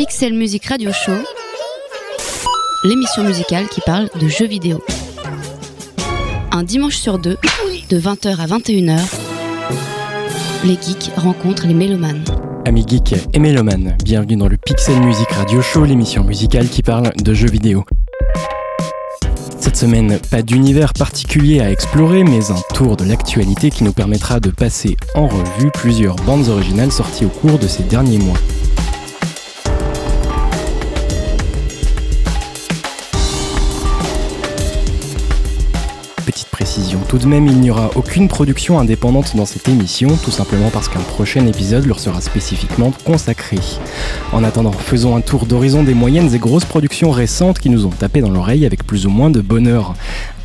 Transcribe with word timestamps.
Pixel 0.00 0.32
Music 0.32 0.64
Radio 0.64 0.92
Show, 0.94 1.12
l'émission 2.84 3.22
musicale 3.22 3.68
qui 3.68 3.82
parle 3.82 4.08
de 4.18 4.28
jeux 4.28 4.46
vidéo. 4.46 4.82
Un 6.52 6.62
dimanche 6.62 6.96
sur 6.96 7.18
deux, 7.18 7.36
de 7.90 8.00
20h 8.00 8.38
à 8.38 8.46
21h, 8.46 8.98
les 10.64 10.78
geeks 10.80 11.10
rencontrent 11.18 11.66
les 11.66 11.74
mélomanes. 11.74 12.24
Amis 12.64 12.86
geeks 12.88 13.14
et 13.34 13.38
mélomanes, 13.38 13.94
bienvenue 14.02 14.36
dans 14.36 14.48
le 14.48 14.56
Pixel 14.56 14.98
Music 15.02 15.30
Radio 15.32 15.60
Show, 15.60 15.84
l'émission 15.84 16.24
musicale 16.24 16.70
qui 16.70 16.80
parle 16.80 17.12
de 17.22 17.34
jeux 17.34 17.50
vidéo. 17.50 17.84
Cette 19.58 19.76
semaine, 19.76 20.18
pas 20.30 20.40
d'univers 20.40 20.94
particulier 20.94 21.60
à 21.60 21.70
explorer, 21.70 22.24
mais 22.24 22.50
un 22.50 22.62
tour 22.72 22.96
de 22.96 23.04
l'actualité 23.04 23.68
qui 23.68 23.84
nous 23.84 23.92
permettra 23.92 24.40
de 24.40 24.48
passer 24.48 24.96
en 25.14 25.28
revue 25.28 25.70
plusieurs 25.74 26.16
bandes 26.16 26.48
originales 26.48 26.90
sorties 26.90 27.26
au 27.26 27.28
cours 27.28 27.58
de 27.58 27.68
ces 27.68 27.82
derniers 27.82 28.18
mois. 28.18 28.38
Tout 37.10 37.18
de 37.18 37.26
même, 37.26 37.48
il 37.48 37.58
n'y 37.58 37.72
aura 37.72 37.90
aucune 37.96 38.28
production 38.28 38.78
indépendante 38.78 39.34
dans 39.34 39.44
cette 39.44 39.68
émission, 39.68 40.16
tout 40.22 40.30
simplement 40.30 40.70
parce 40.70 40.88
qu'un 40.88 41.00
prochain 41.00 41.44
épisode 41.44 41.84
leur 41.84 41.98
sera 41.98 42.20
spécifiquement 42.20 42.92
consacré. 43.04 43.58
En 44.30 44.44
attendant, 44.44 44.70
faisons 44.70 45.16
un 45.16 45.20
tour 45.20 45.46
d'horizon 45.46 45.82
des 45.82 45.92
moyennes 45.92 46.32
et 46.32 46.38
grosses 46.38 46.66
productions 46.66 47.10
récentes 47.10 47.58
qui 47.58 47.68
nous 47.68 47.84
ont 47.84 47.90
tapé 47.90 48.20
dans 48.20 48.30
l'oreille 48.30 48.64
avec 48.64 48.86
plus 48.86 49.06
ou 49.06 49.10
moins 49.10 49.28
de 49.28 49.40
bonheur. 49.40 49.94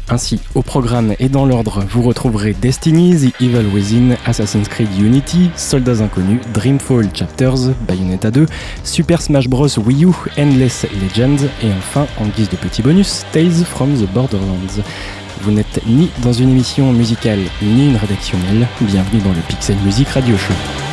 Ainsi, 0.09 0.39
au 0.55 0.63
programme 0.63 1.13
et 1.19 1.29
dans 1.29 1.45
l'ordre, 1.45 1.83
vous 1.87 2.01
retrouverez 2.01 2.55
Destiny, 2.59 3.15
The 3.15 3.43
Evil 3.43 3.67
Within, 3.71 4.15
Assassin's 4.25 4.67
Creed 4.67 4.89
Unity, 4.99 5.51
Soldats 5.55 6.03
Inconnus, 6.03 6.41
Dreamfall 6.51 7.09
Chapters, 7.13 7.75
Bayonetta 7.87 8.31
2, 8.31 8.47
Super 8.83 9.21
Smash 9.21 9.47
Bros. 9.47 9.67
Wii 9.77 10.05
U, 10.05 10.13
Endless 10.35 10.87
Legends, 10.99 11.45
et 11.61 11.69
enfin, 11.77 12.07
en 12.19 12.25
guise 12.25 12.49
de 12.49 12.55
petit 12.55 12.81
bonus, 12.81 13.23
Tales 13.31 13.63
from 13.65 13.93
the 13.93 14.11
Borderlands. 14.11 14.81
Vous 15.45 15.51
n'êtes 15.51 15.85
ni 15.85 16.09
dans 16.23 16.33
une 16.33 16.49
émission 16.49 16.91
musicale 16.91 17.37
ni 17.61 17.89
une 17.89 17.97
rédactionnelle, 17.97 18.67
bienvenue 18.81 19.21
dans 19.21 19.29
le 19.29 19.41
Pixel 19.47 19.77
Music 19.85 20.09
Radio 20.09 20.35
Show. 20.35 20.84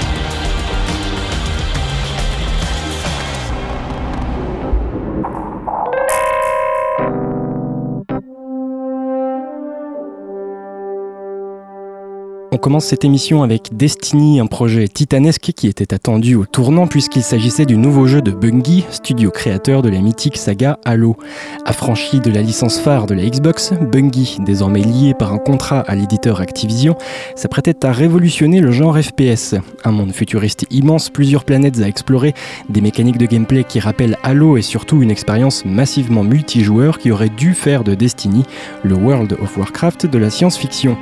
On 12.55 12.59
commence 12.59 12.85
cette 12.85 13.07
émission 13.07 13.43
avec 13.43 13.71
Destiny, 13.73 14.39
un 14.39 14.45
projet 14.45 14.87
titanesque 14.87 15.53
qui 15.57 15.69
était 15.69 15.95
attendu 15.95 16.35
au 16.35 16.45
tournant 16.45 16.87
puisqu'il 16.87 17.23
s'agissait 17.23 17.65
du 17.65 17.79
nouveau 17.79 18.07
jeu 18.07 18.21
de 18.21 18.31
Bungie, 18.31 18.85
studio 18.91 19.31
créateur 19.31 19.81
de 19.81 19.89
la 19.89 20.01
mythique 20.01 20.37
saga 20.37 20.79
Halo. 20.85 21.17
Affranchi 21.65 22.21
de 22.21 22.31
la 22.31 22.43
licence 22.43 22.79
phare 22.79 23.07
de 23.07 23.15
la 23.15 23.25
Xbox, 23.25 23.73
Bungie, 23.73 24.37
désormais 24.41 24.83
lié 24.83 25.15
par 25.19 25.33
un 25.33 25.39
contrat 25.39 25.81
à 25.81 25.95
l'éditeur 25.95 26.43
Activision, 26.43 26.95
s'apprêtait 27.37 27.87
à 27.87 27.93
révolutionner 27.93 28.61
le 28.61 28.71
genre 28.71 29.01
FPS. 29.01 29.55
Un 29.85 29.93
monde 29.93 30.13
futuriste 30.13 30.67
immense, 30.71 31.09
plusieurs 31.09 31.45
planètes 31.45 31.81
à 31.81 31.89
explorer, 31.89 32.35
des 32.69 32.83
mécaniques 32.83 33.17
de 33.17 33.25
gameplay 33.25 33.65
qui 33.65 33.81
rappellent 33.81 34.19
Halo 34.23 34.59
et 34.59 34.63
surtout 34.63 35.01
une 35.01 35.11
expérience 35.11 35.65
massivement 35.65 36.23
multijoueur 36.23 36.99
qui 36.99 37.13
aurait 37.13 37.31
dû 37.31 37.55
faire 37.55 37.83
de 37.83 37.95
Destiny 37.95 38.45
le 38.85 38.95
World 38.95 39.39
of 39.41 39.57
Warcraft 39.57 40.05
de 40.05 40.19
la 40.19 40.29
science-fiction. 40.29 40.99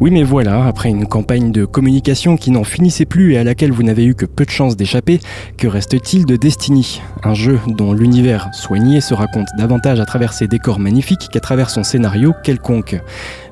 Oui 0.00 0.10
mais 0.10 0.22
voilà, 0.22 0.64
après 0.64 0.88
une 0.88 1.04
campagne 1.04 1.52
de 1.52 1.66
communication 1.66 2.38
qui 2.38 2.50
n'en 2.50 2.64
finissait 2.64 3.04
plus 3.04 3.34
et 3.34 3.36
à 3.36 3.44
laquelle 3.44 3.70
vous 3.70 3.82
n'avez 3.82 4.06
eu 4.06 4.14
que 4.14 4.24
peu 4.24 4.46
de 4.46 4.50
chance 4.50 4.74
d'échapper, 4.74 5.20
que 5.58 5.66
reste-t-il 5.66 6.24
de 6.24 6.36
Destiny? 6.36 7.02
Un 7.22 7.34
jeu 7.34 7.60
dont 7.66 7.92
l'univers 7.92 8.48
soigné 8.54 9.02
se 9.02 9.12
raconte 9.12 9.48
davantage 9.58 10.00
à 10.00 10.06
travers 10.06 10.32
ses 10.32 10.48
décors 10.48 10.78
magnifiques 10.78 11.28
qu'à 11.30 11.40
travers 11.40 11.68
son 11.68 11.82
scénario 11.82 12.32
quelconque. 12.42 12.98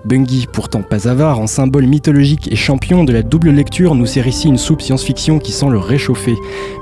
Bungie, 0.07 0.47
pourtant 0.51 0.81
pas 0.81 1.07
avare, 1.07 1.39
en 1.39 1.47
symbole 1.47 1.87
mythologique 1.87 2.51
et 2.51 2.57
champion 2.57 3.05
de 3.05 3.13
la 3.13 3.23
double 3.23 3.51
lecture, 3.51 3.95
nous 3.95 4.07
sert 4.07 4.27
ici 4.27 4.49
une 4.49 4.57
soupe 4.57 4.81
science-fiction 4.81 5.41
qui 5.41 5.53
sent 5.53 5.69
le 5.69 5.79
réchauffer. 5.79 6.37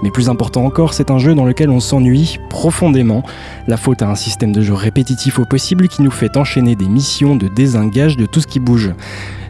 Mais 0.05 0.13
plus 0.13 0.29
important 0.29 0.65
encore, 0.65 0.95
c'est 0.95 1.11
un 1.11 1.19
jeu 1.19 1.35
dans 1.35 1.45
lequel 1.45 1.71
on 1.71 1.81
s'ennuie 1.81 2.39
profondément. 2.51 3.25
La 3.67 3.77
faute 3.77 4.03
à 4.03 4.09
un 4.09 4.15
système 4.15 4.53
de 4.53 4.63
jeu 4.63 4.75
répétitif 4.75 5.41
au 5.41 5.45
possible 5.45 5.89
qui 5.89 6.03
nous 6.03 6.13
fait 6.13 6.37
enchaîner 6.37 6.77
des 6.77 6.87
missions 6.87 7.35
de 7.35 7.49
désengage 7.49 8.17
de 8.17 8.27
tout 8.27 8.41
ce 8.41 8.47
qui 8.47 8.61
bouge. 8.61 8.93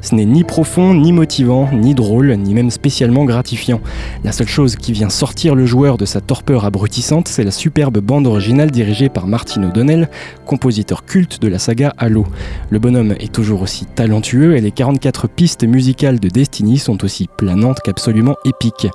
Ce 0.06 0.14
n'est 0.14 0.24
ni 0.24 0.44
profond, 0.44 0.94
ni 0.94 1.12
motivant, 1.12 1.68
ni 1.72 1.92
drôle, 1.92 2.32
ni 2.36 2.54
même 2.54 2.70
spécialement 2.70 3.24
gratifiant. 3.24 3.80
La 4.22 4.30
seule 4.30 4.46
chose 4.46 4.76
qui 4.76 4.92
vient 4.92 5.08
sortir 5.08 5.56
le 5.56 5.66
joueur 5.66 5.98
de 5.98 6.04
sa 6.04 6.20
torpeur 6.20 6.64
abrutissante, 6.64 7.26
c'est 7.26 7.42
la 7.42 7.50
superbe 7.50 7.98
bande 7.98 8.28
originale 8.28 8.70
dirigée 8.70 9.08
par 9.08 9.26
Martin 9.26 9.64
O'Donnell, 9.64 10.08
compositeur 10.44 11.06
culte 11.06 11.42
de 11.42 11.48
la 11.48 11.58
saga 11.58 11.92
Halo. 11.98 12.24
Le 12.70 12.78
bonhomme 12.78 13.16
est 13.18 13.32
toujours 13.32 13.62
aussi 13.62 13.84
talentueux 13.84 14.56
et 14.56 14.60
les 14.60 14.70
44 14.70 15.26
pistes 15.26 15.64
musicales 15.64 16.20
de 16.20 16.28
Destiny 16.28 16.78
sont 16.78 17.02
aussi 17.02 17.28
planantes 17.36 17.80
qu'absolument 17.80 18.36
épiques. 18.44 18.86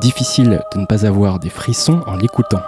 Difficile 0.00 0.62
de 0.74 0.80
ne 0.80 0.86
pas 0.86 1.04
avoir 1.04 1.40
des 1.40 1.50
frissons 1.50 2.00
en 2.06 2.16
l'écoutant. 2.16 2.62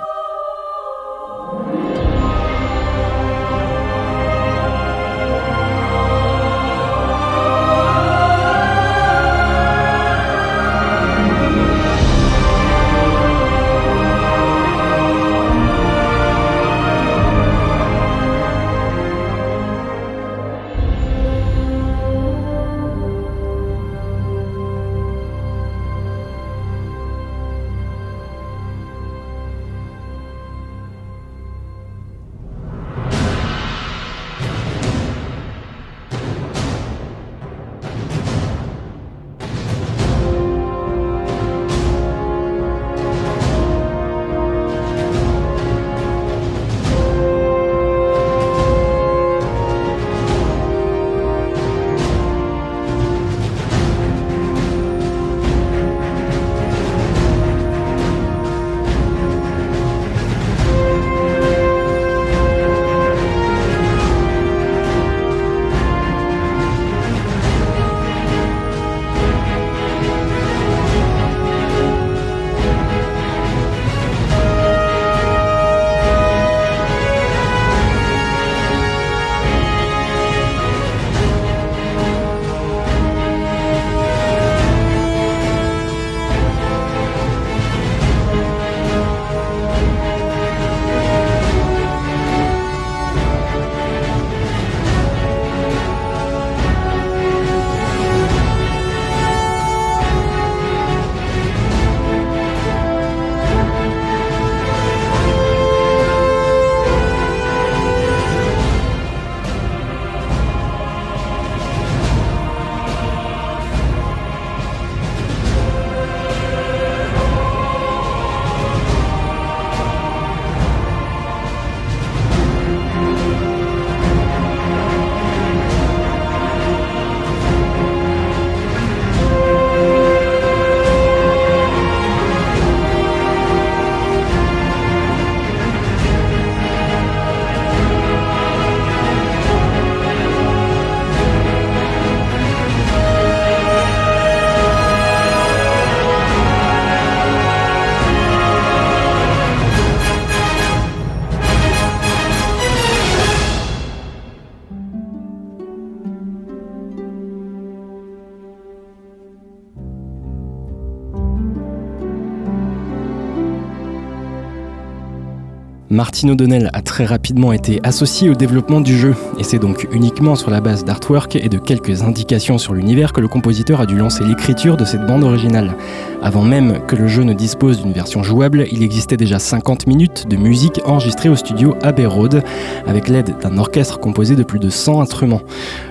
Martin 165.97 166.29
O'Donnell 166.29 166.69
a 166.75 166.83
très 166.83 167.07
rapidement 167.07 167.55
été 167.55 167.81
associé 167.83 168.29
au 168.29 168.35
développement 168.35 168.83
du 168.83 168.99
jeu, 168.99 169.15
et 169.39 169.45
c'est 169.45 169.59
donc 169.59 169.89
uniquement 169.93 170.37
sur 170.37 170.51
la 170.51 170.61
base 170.61 170.85
d'artwork 170.85 171.37
et 171.37 171.49
de 171.49 171.57
quelques 171.57 172.03
indications 172.03 172.59
sur 172.59 172.75
l'univers 172.75 173.15
que 173.15 173.23
le 173.23 173.29
compositeur 173.29 173.81
a 173.81 173.87
dû 173.87 173.97
lancer 173.97 174.23
l'écriture 174.23 174.77
de 174.77 174.85
cette 174.85 175.07
bande 175.07 175.25
originale. 175.25 175.75
Avant 176.23 176.43
même 176.43 176.81
que 176.87 176.97
le 176.97 177.09
jeu 177.09 177.23
ne 177.23 177.33
dispose 177.33 177.83
d'une 177.83 177.95
version 177.95 178.23
jouable, 178.23 178.67
il 178.71 178.83
existait 178.83 179.17
déjà 179.17 179.39
50 179.39 179.87
minutes 179.87 180.29
de 180.29 180.37
musique 180.37 180.83
enregistrée 180.85 181.31
au 181.31 181.37
studio 181.37 181.75
Abbey 181.83 182.05
Road, 182.05 182.43
avec 182.87 183.09
l'aide 183.09 183.35
d'un 183.41 183.57
orchestre 183.57 183.99
composé 183.99 184.37
de 184.37 184.43
plus 184.43 184.59
de 184.59 184.69
100 184.69 185.01
instruments. 185.01 185.41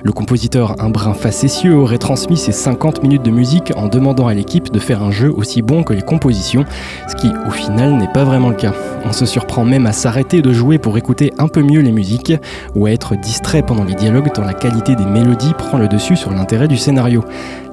Le 0.04 0.12
compositeur, 0.12 0.76
un 0.78 0.88
brin 0.88 1.14
facétieux, 1.14 1.74
aurait 1.74 1.98
transmis 1.98 2.36
ces 2.36 2.52
50 2.52 3.02
minutes 3.02 3.24
de 3.24 3.32
musique 3.32 3.72
en 3.74 3.88
demandant 3.88 4.28
à 4.28 4.34
l'équipe 4.34 4.70
de 4.70 4.78
faire 4.78 5.02
un 5.02 5.10
jeu 5.10 5.32
aussi 5.34 5.62
bon 5.62 5.82
que 5.82 5.94
les 5.94 6.02
compositions, 6.02 6.64
ce 7.08 7.16
qui 7.16 7.32
au 7.48 7.50
final 7.50 7.96
n'est 7.96 8.12
pas 8.12 8.22
vraiment 8.22 8.50
le 8.50 8.54
cas. 8.54 8.72
On 9.04 9.12
se 9.12 9.26
surprend 9.26 9.64
même 9.64 9.86
à 9.86 9.95
s'arrêter 9.96 10.42
de 10.42 10.52
jouer 10.52 10.78
pour 10.78 10.96
écouter 10.98 11.32
un 11.38 11.48
peu 11.48 11.62
mieux 11.62 11.80
les 11.80 11.90
musiques 11.90 12.34
ou 12.74 12.86
à 12.86 12.92
être 12.92 13.16
distrait 13.16 13.62
pendant 13.62 13.84
les 13.84 13.94
dialogues 13.94 14.30
tant 14.32 14.44
la 14.44 14.54
qualité 14.54 14.94
des 14.94 15.06
mélodies 15.06 15.54
prend 15.56 15.78
le 15.78 15.88
dessus 15.88 16.16
sur 16.16 16.30
l'intérêt 16.30 16.68
du 16.68 16.76
scénario. 16.76 17.24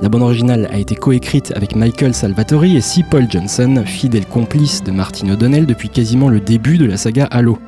La 0.01 0.09
bande 0.09 0.23
originale 0.23 0.69
a 0.71 0.77
été 0.77 0.95
coécrite 0.95 1.53
avec 1.55 1.75
Michael 1.75 2.13
Salvatori 2.13 2.77
et 2.77 2.81
C. 2.81 3.01
Paul 3.09 3.27
Johnson, 3.29 3.83
fidèle 3.85 4.25
complice 4.25 4.83
de 4.83 4.91
Martin 4.91 5.29
O'Donnell 5.29 5.65
depuis 5.65 5.89
quasiment 5.89 6.29
le 6.29 6.39
début 6.39 6.77
de 6.77 6.85
la 6.85 6.97
saga 6.97 7.25
Halo. 7.25 7.59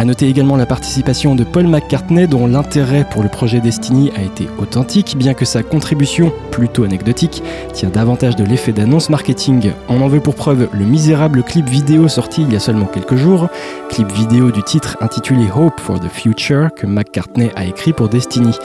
A 0.00 0.04
noter 0.04 0.28
également 0.28 0.56
la 0.56 0.64
participation 0.64 1.34
de 1.34 1.42
Paul 1.42 1.66
McCartney 1.66 2.28
dont 2.28 2.46
l'intérêt 2.46 3.04
pour 3.10 3.24
le 3.24 3.28
projet 3.28 3.58
Destiny 3.58 4.12
a 4.16 4.22
été 4.22 4.48
authentique 4.56 5.16
bien 5.18 5.34
que 5.34 5.44
sa 5.44 5.64
contribution, 5.64 6.32
plutôt 6.52 6.84
anecdotique, 6.84 7.42
tient 7.72 7.88
davantage 7.88 8.36
de 8.36 8.44
l'effet 8.44 8.70
d'annonce 8.70 9.10
marketing. 9.10 9.72
On 9.88 10.00
en 10.00 10.06
veut 10.06 10.20
pour 10.20 10.36
preuve 10.36 10.68
le 10.72 10.84
misérable 10.84 11.42
clip 11.42 11.68
vidéo 11.68 12.06
sorti 12.06 12.42
il 12.42 12.52
y 12.52 12.56
a 12.56 12.60
seulement 12.60 12.86
quelques 12.86 13.16
jours, 13.16 13.48
clip 13.90 14.12
vidéo 14.12 14.52
du 14.52 14.62
titre 14.62 14.96
intitulé 15.00 15.46
Hope 15.52 15.80
for 15.80 15.98
the 15.98 16.08
Future 16.08 16.68
que 16.76 16.86
McCartney 16.86 17.50
a 17.56 17.64
écrit 17.64 17.92
pour 17.92 18.08
Destiny. 18.08 18.56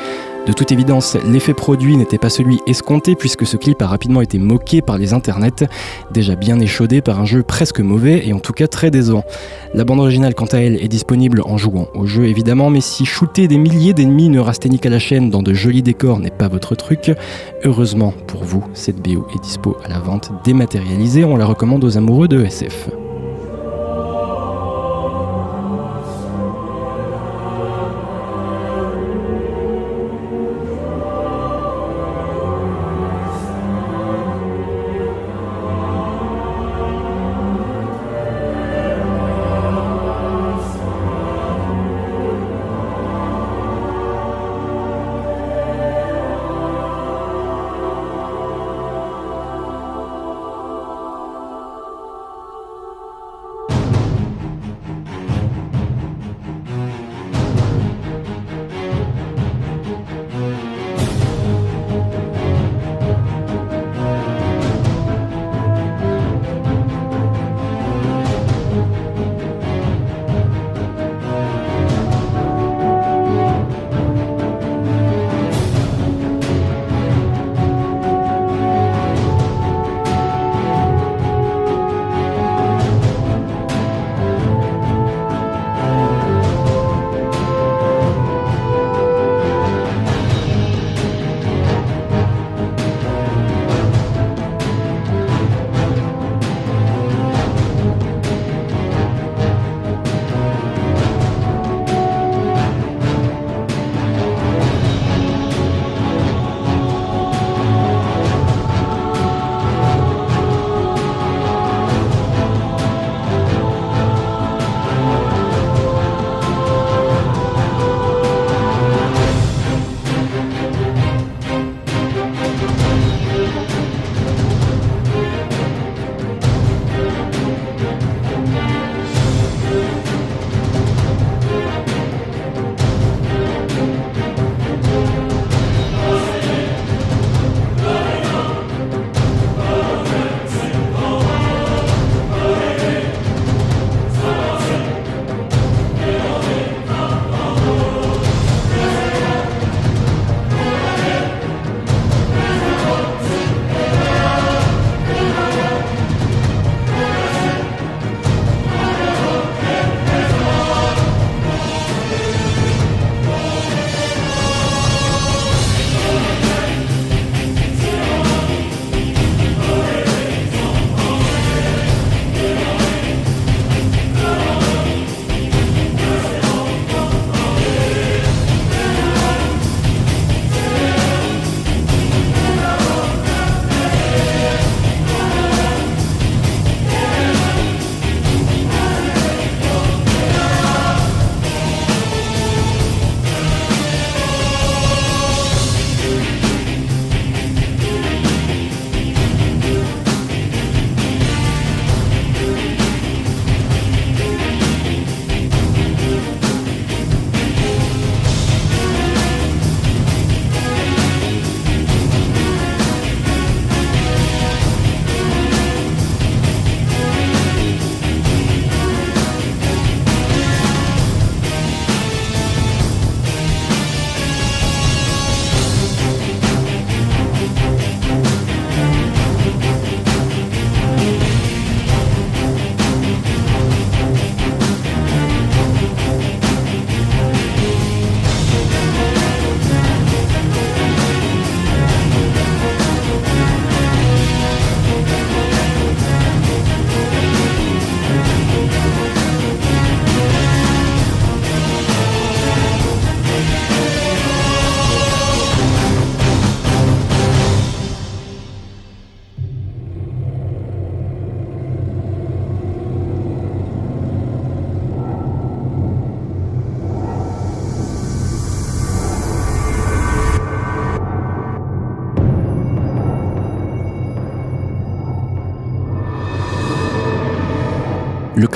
De 0.45 0.51
toute 0.51 0.73
évidence, 0.73 1.15
l'effet 1.25 1.53
produit 1.53 1.95
n'était 1.95 2.17
pas 2.17 2.29
celui 2.29 2.59
escompté 2.67 3.15
puisque 3.15 3.45
ce 3.45 3.55
clip 3.55 3.81
a 3.81 3.87
rapidement 3.87 4.19
été 4.19 4.37
moqué 4.37 4.81
par 4.81 4.97
les 4.97 5.13
internets, 5.13 5.69
déjà 6.11 6.35
bien 6.35 6.59
échaudé 6.59 7.01
par 7.01 7.21
un 7.21 7.25
jeu 7.25 7.43
presque 7.43 7.79
mauvais 7.79 8.27
et 8.27 8.33
en 8.33 8.39
tout 8.39 8.51
cas 8.51 8.67
très 8.67 8.91
décevant. 8.91 9.23
La 9.73 9.85
bande 9.85 10.01
originale 10.01 10.35
quant 10.35 10.47
à 10.47 10.57
elle 10.57 10.83
est 10.83 10.89
disponible 10.89 11.41
en 11.45 11.57
jouant 11.57 11.87
au 11.93 12.05
jeu 12.05 12.25
évidemment, 12.25 12.69
mais 12.69 12.81
si 12.81 13.05
shooter 13.05 13.47
des 13.47 13.57
milliers 13.57 13.93
d'ennemis 13.93 14.27
neurasthéniques 14.27 14.85
à 14.85 14.89
la 14.89 14.99
chaîne 14.99 15.29
dans 15.29 15.43
de 15.43 15.53
jolis 15.53 15.81
décors 15.81 16.19
n'est 16.19 16.29
pas 16.29 16.49
votre 16.49 16.75
truc, 16.75 17.13
heureusement 17.63 18.13
pour 18.27 18.43
vous, 18.43 18.65
cette 18.73 19.01
BO 19.01 19.25
est 19.33 19.41
dispo 19.41 19.77
à 19.85 19.87
la 19.87 19.99
vente 19.99 20.31
dématérialisée, 20.43 21.23
on 21.23 21.37
la 21.37 21.45
recommande 21.45 21.85
aux 21.85 21.97
amoureux 21.97 22.27
de 22.27 22.43
SF. 22.43 22.89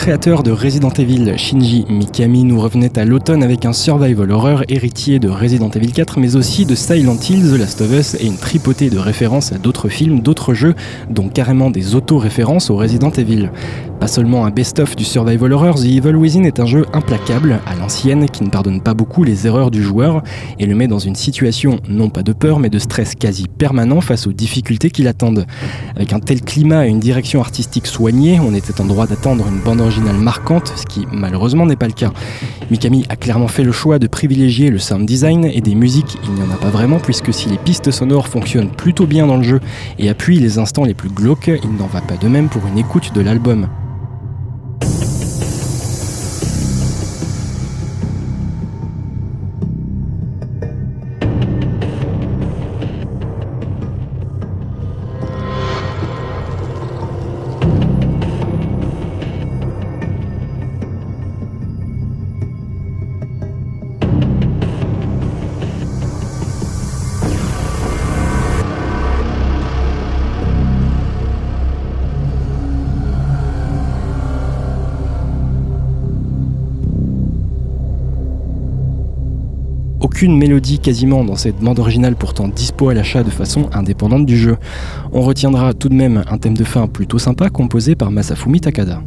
Créateur 0.08 0.42
de 0.42 0.52
Resident 0.52 0.92
Evil, 0.92 1.34
Shinji 1.36 1.86
Mikami, 1.90 2.46
nous 2.46 2.62
revenait 2.62 2.98
à 2.98 3.04
l'automne 3.04 3.44
avec 3.44 3.66
un 3.66 3.74
survival 3.74 4.32
horror 4.32 4.64
héritier 4.70 5.20
de 5.20 5.28
Resident 5.28 5.70
Evil 5.70 5.92
4, 5.92 6.18
mais 6.18 6.38
aussi 6.38 6.66
de 6.66 6.76
Silent 6.76 7.18
Hill, 7.30 7.52
The 7.52 7.60
Last 7.60 7.82
of 7.82 7.92
Us 7.92 8.14
et 8.14 8.26
une 8.26 8.38
tripotée 8.38 8.90
de 8.90 9.00
références 9.00 9.52
à 9.52 9.58
d'autres 9.58 9.90
films, 9.90 10.22
d'autres 10.22 10.54
jeux, 10.54 10.76
dont 11.10 11.28
carrément 11.28 11.70
des 11.70 11.94
auto-références 11.94 12.70
au 12.70 12.78
Resident 12.78 13.12
Evil. 13.12 13.50
Pas 14.00 14.08
seulement 14.08 14.46
un 14.46 14.52
best-of 14.52 14.96
du 14.96 15.04
survival 15.04 15.52
horror, 15.52 15.76
The 15.76 15.86
Evil 15.86 16.16
Within 16.16 16.44
est 16.44 16.60
un 16.60 16.68
jeu 16.68 16.86
implacable, 16.94 17.60
à 17.66 17.76
l'ancienne, 17.76 18.30
qui 18.30 18.44
ne 18.44 18.50
pardonne 18.50 18.80
pas 18.80 18.94
beaucoup 18.94 19.24
les 19.24 19.48
erreurs 19.48 19.72
du 19.72 19.82
joueur 19.82 20.22
et 20.60 20.68
le 20.68 20.76
met 20.76 20.88
dans 20.88 21.00
une 21.00 21.16
situation 21.16 21.80
non 21.90 22.10
pas 22.10 22.22
de 22.22 22.32
peur 22.32 22.60
mais 22.60 22.70
de 22.70 22.78
stress 22.78 23.16
quasi 23.16 23.48
permanent 23.48 24.00
face 24.00 24.28
aux 24.28 24.34
difficultés 24.34 24.92
qui 24.92 25.02
l'attendent. 25.02 25.48
Avec 25.96 26.14
un 26.14 26.20
tel 26.20 26.42
climat 26.42 26.86
et 26.86 26.90
une 26.90 27.00
direction 27.00 27.42
artistique 27.42 27.88
soignée, 27.88 28.40
on 28.40 28.54
était 28.54 28.80
en 28.80 28.86
droit 28.86 29.08
d'attendre 29.08 29.46
une 29.52 29.60
bande 29.60 29.82
marquante, 30.02 30.74
ce 30.76 30.86
qui 30.86 31.08
malheureusement 31.12 31.66
n'est 31.66 31.76
pas 31.76 31.88
le 31.88 31.94
cas. 31.94 32.12
Mikami 32.72 33.06
a 33.10 33.16
clairement 33.16 33.48
fait 33.48 33.64
le 33.64 33.72
choix 33.72 34.00
de 34.00 34.08
privilégier 34.08 34.70
le 34.70 34.80
sound 34.80 35.06
design 35.06 35.46
et 35.46 35.62
des 35.62 35.76
musiques, 35.76 36.18
il 36.24 36.34
n'y 36.34 36.42
en 36.42 36.54
a 36.54 36.58
pas 36.58 36.70
vraiment 36.70 37.00
puisque 37.00 37.34
si 37.34 37.50
les 37.50 37.58
pistes 37.58 37.92
sonores 37.92 38.28
fonctionnent 38.28 38.72
plutôt 38.72 39.06
bien 39.06 39.28
dans 39.28 39.38
le 39.38 39.44
jeu 39.44 39.60
et 40.00 40.10
appuient 40.10 40.40
les 40.40 40.60
instants 40.60 40.84
les 40.84 40.94
plus 40.94 41.10
glauques, 41.10 41.52
il 41.64 41.76
n'en 41.76 41.88
va 41.88 42.02
pas 42.02 42.18
de 42.18 42.28
même 42.28 42.50
pour 42.50 42.66
une 42.68 42.78
écoute 42.78 43.14
de 43.14 43.22
l'album. 43.22 43.68
Aucune 80.18 80.36
mélodie 80.36 80.80
quasiment 80.80 81.24
dans 81.24 81.36
cette 81.36 81.58
bande 81.58 81.78
originale 81.78 82.16
pourtant 82.16 82.48
dispo 82.48 82.90
à 82.90 82.96
l'achat 82.96 83.22
de 83.22 83.30
façon 83.30 83.70
indépendante 83.72 84.26
du 84.26 84.36
jeu. 84.36 84.58
On 85.12 85.22
retiendra 85.22 85.76
tout 85.76 85.90
de 85.90 85.94
même 85.94 86.24
un 86.28 86.40
thème 86.40 86.58
de 86.58 86.64
fin 86.64 86.88
plutôt 86.88 87.20
sympa 87.20 87.52
composé 87.52 87.96
par 87.96 88.10
Masafumi 88.10 88.60
Takada. 88.60 89.04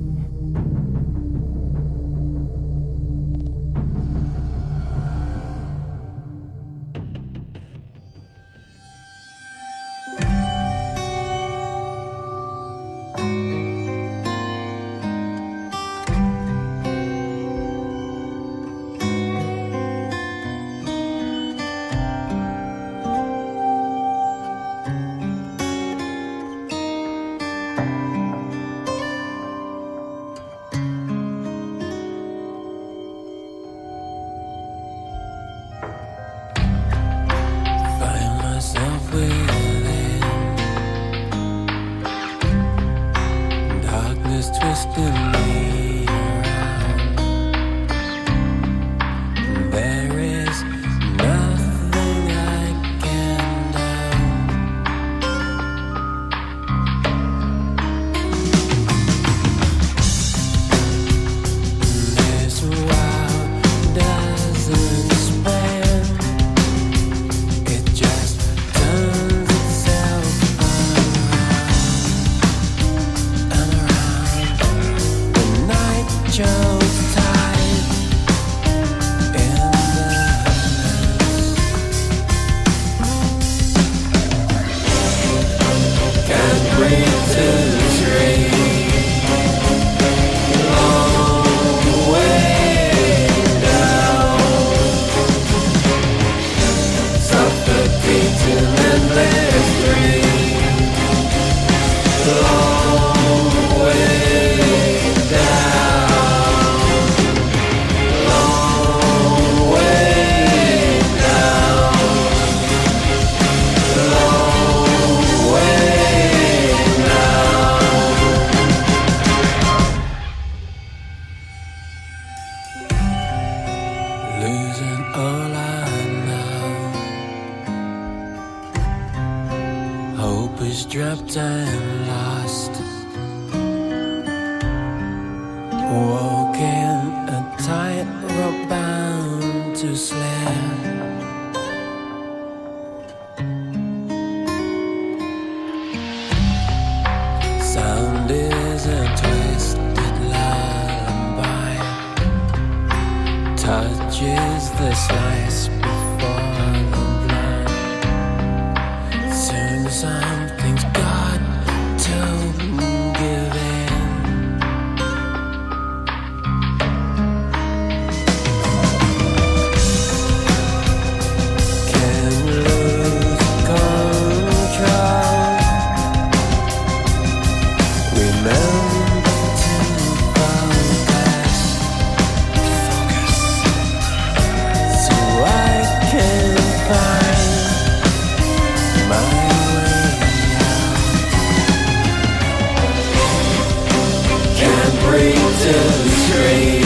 victory. 196.40 196.79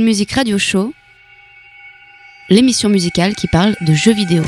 Music 0.00 0.32
Radio 0.32 0.58
Show, 0.58 0.94
l'émission 2.48 2.88
musicale 2.88 3.34
qui 3.34 3.46
parle 3.46 3.76
de 3.82 3.92
jeux 3.92 4.14
vidéo. 4.14 4.42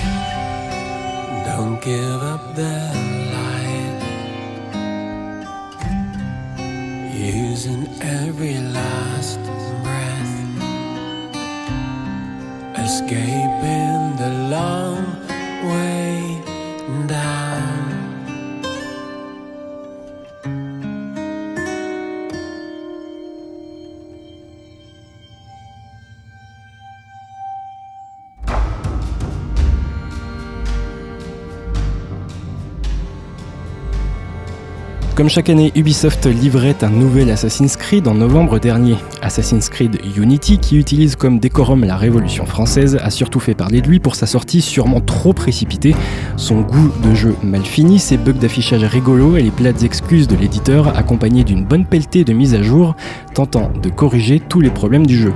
Comme 35.15 35.29
chaque 35.29 35.49
année, 35.49 35.71
Ubisoft 35.77 36.27
livrait 36.27 36.75
un 36.83 36.91
nouvel 36.91 37.31
Assassin's 37.31 37.77
Creed 37.77 38.09
en 38.09 38.15
novembre 38.15 38.59
dernier. 38.59 38.97
Assassin's 39.23 39.69
Creed 39.69 40.00
Unity, 40.17 40.59
qui 40.59 40.77
utilise 40.77 41.15
comme 41.15 41.39
décorum 41.39 41.85
la 41.85 41.97
Révolution 41.97 42.47
française, 42.47 42.99
a 43.00 43.11
surtout 43.11 43.39
fait 43.39 43.55
parler 43.55 43.81
de 43.81 43.87
lui 43.87 44.00
pour 44.00 44.17
sa 44.17 44.27
sortie 44.27 44.61
sûrement 44.61 45.00
trop 45.00 45.33
précipitée, 45.33 45.95
son 46.37 46.63
goût 46.63 46.91
de 47.05 47.15
jeu 47.15 47.37
mal 47.45 47.63
fini, 47.63 48.00
ses 48.00 48.17
bugs 48.17 48.33
d'affichage 48.33 48.83
rigolos 48.83 49.37
et 49.37 49.43
les 49.43 49.53
plates 49.53 49.85
excuses 49.85 50.27
de 50.27 50.35
l'éditeur, 50.35 50.99
accompagnés 50.99 51.45
d'une 51.45 51.65
bonne 51.65 51.87
pelletée 51.87 52.25
de 52.25 52.33
mises 52.33 52.57
à 52.57 52.63
jour, 52.63 52.97
tentant 53.35 53.71
de 53.81 53.91
corriger 53.91 54.41
tous 54.41 54.61
les 54.61 54.71
problèmes 54.71 55.07
du 55.07 55.17
jeu. 55.17 55.33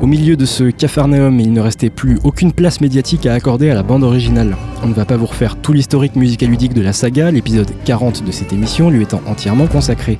Au 0.00 0.06
milieu 0.06 0.36
de 0.36 0.46
ce 0.46 0.64
cafarnaum, 0.70 1.38
il 1.38 1.52
ne 1.52 1.60
restait 1.60 1.90
plus 1.90 2.18
aucune 2.24 2.52
place 2.52 2.80
médiatique 2.80 3.26
à 3.26 3.34
accorder 3.34 3.68
à 3.68 3.74
la 3.74 3.82
bande 3.82 4.04
originale. 4.04 4.56
On 4.82 4.86
ne 4.86 4.94
va 4.94 5.04
pas 5.04 5.16
vous 5.16 5.26
refaire 5.26 5.56
tout 5.56 5.72
l'historique 5.72 6.16
musicaludique 6.16 6.72
de 6.72 6.80
la 6.80 6.92
saga, 6.92 7.30
l'épisode 7.30 7.70
40 7.84 8.24
de 8.24 8.30
cette 8.30 8.52
émission 8.52 8.90
lui 8.90 9.02
étant 9.02 9.17
entièrement 9.26 9.66
consacré. 9.66 10.18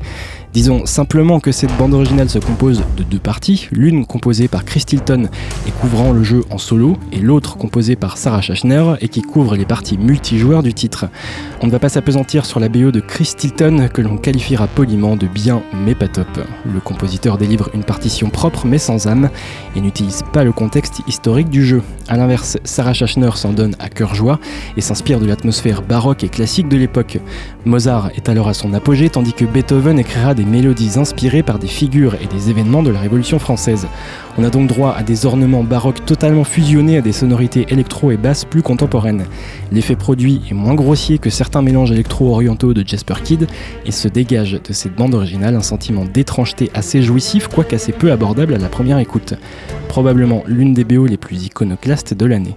Disons 0.55 0.87
simplement 0.87 1.41
que 1.41 1.53
cette 1.53 1.77
bande 1.77 1.93
originale 1.93 2.31
se 2.31 2.39
compose 2.39 2.83
de 2.97 3.03
deux 3.03 3.19
parties, 3.19 3.69
l'une 3.71 4.07
composée 4.07 4.49
par 4.49 4.65
Chris 4.65 4.85
Tilton 4.87 5.29
et 5.67 5.71
couvrant 5.71 6.13
le 6.13 6.25
jeu 6.25 6.43
en 6.51 6.57
solo, 6.57 6.97
et 7.13 7.21
l'autre 7.21 7.59
composée 7.59 7.97
par 7.97 8.17
Sarah 8.17 8.41
Schachner 8.41 8.95
et 9.03 9.09
qui 9.09 9.21
couvre 9.21 9.57
les 9.57 9.67
parties 9.67 9.99
multijoueurs 9.99 10.63
du 10.63 10.73
titre. 10.73 11.07
On 11.61 11.67
ne 11.67 11.73
va 11.73 11.79
pas 11.79 11.91
s'apesantir 11.91 12.47
sur 12.47 12.61
la 12.61 12.71
BO 12.71 12.91
de 12.91 13.01
Chris 13.01 13.35
Tilton 13.37 13.89
que 13.93 14.01
l'on 14.01 14.17
qualifiera 14.17 14.67
poliment 14.67 15.17
de 15.17 15.27
bien 15.27 15.63
mais 15.85 15.95
pas 15.95 16.09
top. 16.09 16.29
Le 16.73 16.81
compositeur 16.81 17.37
délivre 17.37 17.69
une 17.75 17.85
partition 17.85 18.31
propre 18.31 18.65
mais 18.65 18.79
sans 18.79 19.07
âme 19.07 19.29
et 19.77 19.81
n'utilise 19.83 20.23
pas 20.33 20.45
le 20.45 20.53
contexte 20.53 21.03
historique 21.07 21.51
du 21.51 21.65
jeu. 21.65 21.83
A 22.09 22.17
l'inverse, 22.17 22.57
Sarah 22.65 22.95
Schachner 22.95 23.31
s'en 23.35 23.53
donne 23.53 23.75
à 23.79 23.91
cœur 23.91 24.15
joie 24.15 24.41
et 24.79 24.81
s'inspire 24.81 25.21
de 25.21 25.27
l'atmosphère 25.27 25.83
baroque 25.83 26.25
et 26.25 26.29
classique 26.29 26.69
de 26.69 26.79
l'époque. 26.79 27.19
Mozart 27.67 28.11
est 28.17 28.31
alors 28.31 28.49
à 28.49 28.55
son 28.55 28.73
apogée 28.73 29.11
tandis 29.11 29.35
que 29.35 29.45
Beethoven 29.45 29.99
écrira 29.99 30.35
des 30.39 30.45
mélodies 30.45 31.01
inspirées 31.01 31.43
par 31.43 31.59
des 31.59 31.67
figures 31.67 32.15
et 32.15 32.27
des 32.29 32.49
événements 32.49 32.85
de 32.85 32.91
la 32.91 33.01
Révolution 33.01 33.41
française. 33.41 33.89
On 34.39 34.45
a 34.45 34.51
donc 34.51 34.69
droit 34.69 34.95
à 34.97 35.03
des 35.03 35.27
ornements 35.27 35.65
baroques 35.65 36.07
totalement 36.07 36.45
fusionnés 36.45 36.97
à 36.97 37.01
des 37.01 37.11
sonorités 37.11 37.67
électro 37.71 38.13
et 38.13 38.17
basses 38.17 38.45
plus 38.45 38.63
contemporaines. 38.63 39.25
L'effet 39.73 39.97
produit 39.97 40.41
est 40.49 40.55
moins 40.55 40.77
grossier 40.77 41.19
que 41.19 41.29
certains 41.29 41.61
mélanges 41.61 41.91
électro-orientaux 41.91 42.73
de 42.73 42.87
Jasper 42.87 43.15
Kidd 43.25 43.49
et 43.85 43.91
se 43.91 44.07
dégage 44.07 44.53
de 44.53 44.73
cette 44.73 44.95
bande 44.95 45.15
originale 45.15 45.57
un 45.57 45.63
sentiment 45.63 46.05
d'étrangeté 46.05 46.71
assez 46.73 47.03
jouissif, 47.03 47.49
quoique 47.49 47.75
assez 47.75 47.91
peu 47.91 48.13
abordable 48.13 48.55
à 48.55 48.59
la 48.59 48.69
première 48.69 48.99
écoute. 48.99 49.35
Probablement 49.89 50.45
l'une 50.47 50.73
des 50.73 50.85
BO 50.85 51.07
les 51.07 51.17
plus 51.17 51.47
iconoclastes 51.47 52.15
de 52.15 52.27
l'année. 52.27 52.55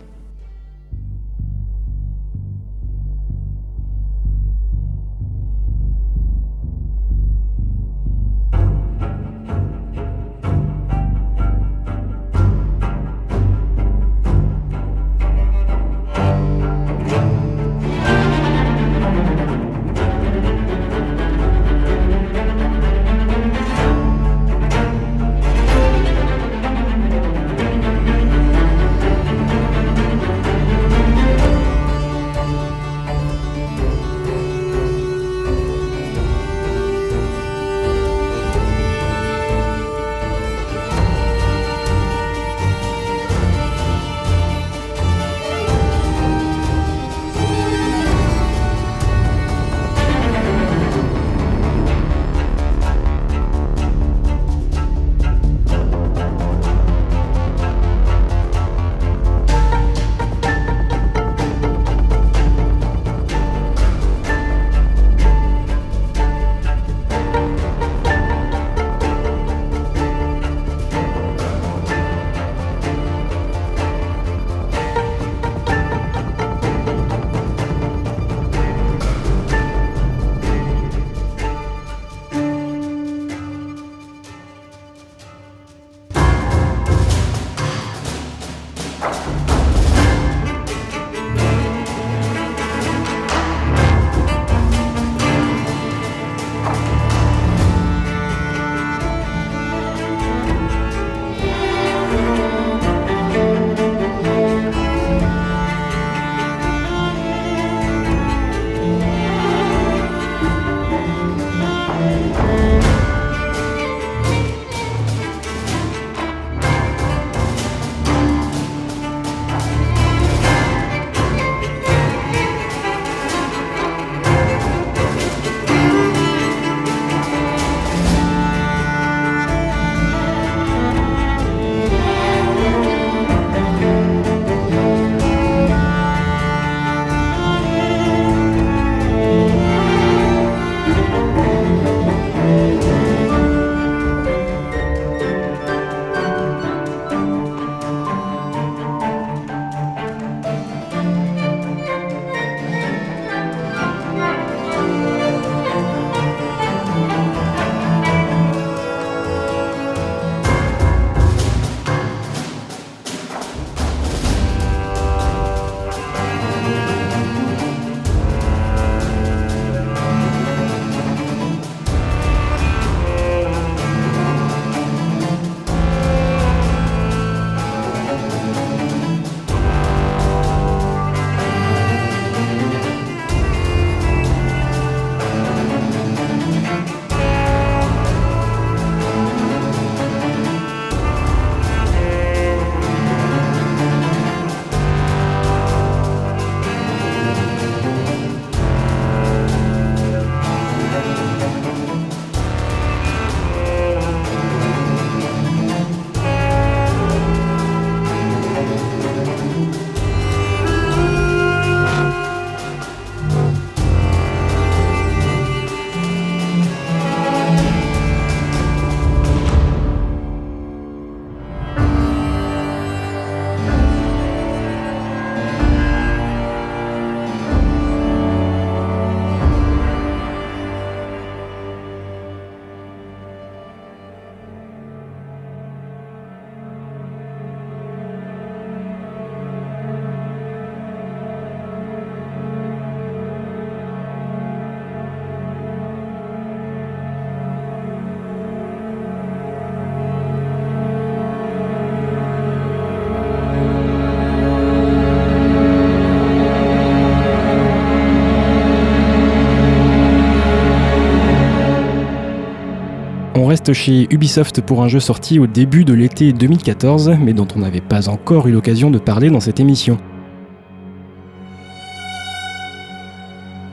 Reste 263.46 263.74
chez 263.74 264.08
Ubisoft 264.12 264.62
pour 264.62 264.84
un 264.84 264.88
jeu 264.88 265.00
sorti 265.00 265.40
au 265.40 265.48
début 265.48 265.86
de 265.86 265.94
l'été 265.94 266.34
2014, 266.34 267.18
mais 267.20 267.34
dont 267.34 267.48
on 267.56 267.60
n'avait 267.60 267.82
pas 267.82 268.10
encore 268.10 268.48
eu 268.48 268.52
l'occasion 268.52 268.92
de 268.92 269.00
parler 269.00 269.30
dans 269.30 269.40
cette 269.40 269.60
émission. 269.60 269.98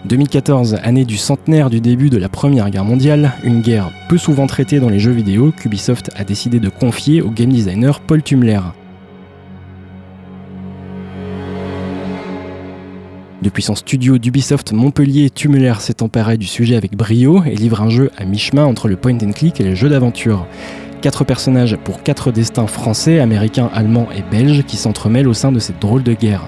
2014, 0.04 0.78
année 0.82 1.04
du 1.04 1.18
centenaire 1.18 1.70
du 1.70 1.80
début 1.80 2.08
de 2.08 2.16
la 2.16 2.28
Première 2.28 2.70
Guerre 2.70 2.84
mondiale, 2.84 3.32
une 3.44 3.60
guerre 3.60 3.90
peu 4.08 4.16
souvent 4.16 4.46
traitée 4.46 4.80
dans 4.80 4.88
les 4.88 4.98
jeux 4.98 5.12
vidéo 5.12 5.52
qu'Ubisoft 5.52 6.10
a 6.16 6.24
décidé 6.24 6.60
de 6.60 6.68
confier 6.68 7.20
au 7.20 7.30
game 7.30 7.50
designer 7.50 8.00
Paul 8.00 8.22
Tumler. 8.22 8.60
Depuis 13.48 13.62
son 13.62 13.74
studio 13.74 14.18
d'Ubisoft 14.18 14.74
Montpellier, 14.74 15.30
Tumler 15.30 15.72
s'est 15.78 16.02
emparé 16.02 16.36
du 16.36 16.46
sujet 16.46 16.76
avec 16.76 16.94
brio 16.94 17.42
et 17.44 17.54
livre 17.54 17.80
un 17.80 17.88
jeu 17.88 18.10
à 18.18 18.26
mi-chemin 18.26 18.66
entre 18.66 18.88
le 18.88 18.96
point 18.96 19.16
and 19.22 19.32
click 19.32 19.58
et 19.58 19.64
les 19.64 19.74
jeux 19.74 19.88
d'aventure. 19.88 20.46
Quatre 21.00 21.24
personnages 21.24 21.78
pour 21.82 22.02
quatre 22.02 22.30
destins 22.30 22.66
français, 22.66 23.20
américains, 23.20 23.70
allemands 23.72 24.08
et 24.14 24.20
belges 24.20 24.64
qui 24.64 24.76
s'entremêlent 24.76 25.28
au 25.28 25.32
sein 25.32 25.50
de 25.50 25.60
cette 25.60 25.80
drôle 25.80 26.02
de 26.02 26.12
guerre. 26.12 26.46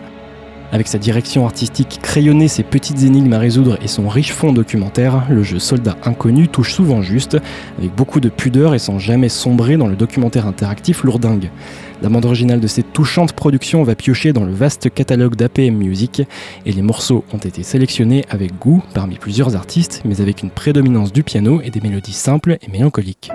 Avec 0.73 0.87
sa 0.87 0.99
direction 0.99 1.47
artistique 1.47 1.99
crayonnée, 2.01 2.47
ses 2.47 2.63
petites 2.63 3.03
énigmes 3.03 3.33
à 3.33 3.39
résoudre 3.39 3.77
et 3.83 3.89
son 3.89 4.09
riche 4.09 4.33
fond 4.33 4.53
documentaire, 4.53 5.27
le 5.29 5.43
jeu 5.43 5.59
Soldat 5.59 5.97
Inconnu 6.05 6.47
touche 6.47 6.73
souvent 6.73 7.03
juste, 7.03 7.37
avec 7.79 7.95
beaucoup 7.95 8.21
de 8.21 8.29
pudeur 8.29 8.75
et 8.75 8.79
sans 8.79 9.01
jamais 9.01 9.29
sombrer 9.29 9.77
dans 9.77 9.89
le 9.89 9.97
documentaire 9.97 10.47
interactif 10.47 11.03
lourdingue. 11.03 11.51
La 12.03 12.09
bande 12.09 12.25
originale 12.25 12.61
de 12.61 12.69
cette 12.69 12.93
touchante 12.93 13.33
production 13.33 13.83
va 13.83 13.97
piocher 13.97 14.33
dans 14.33 14.45
le 14.45 14.53
vaste 14.53 14.95
catalogue 14.95 15.35
d'APM 15.35 15.75
Music 15.75 16.23
et 16.65 16.73
les 16.73 16.83
morceaux 16.83 17.25
ont 17.35 17.39
été 17.39 17.65
sélectionnés 17.65 18.25
avec 18.31 18.57
goût 18.57 18.83
parmi 18.95 19.17
plusieurs 19.17 19.57
artistes, 19.57 20.03
mais 20.05 20.21
avec 20.21 20.43
une 20.43 20.51
prédominance 20.51 21.13
du 21.13 21.25
piano 21.25 21.61
et 21.63 21.71
des 21.71 21.81
mélodies 21.81 22.13
simples 22.13 22.59
et 22.63 22.71
mélancoliques. 22.71 23.31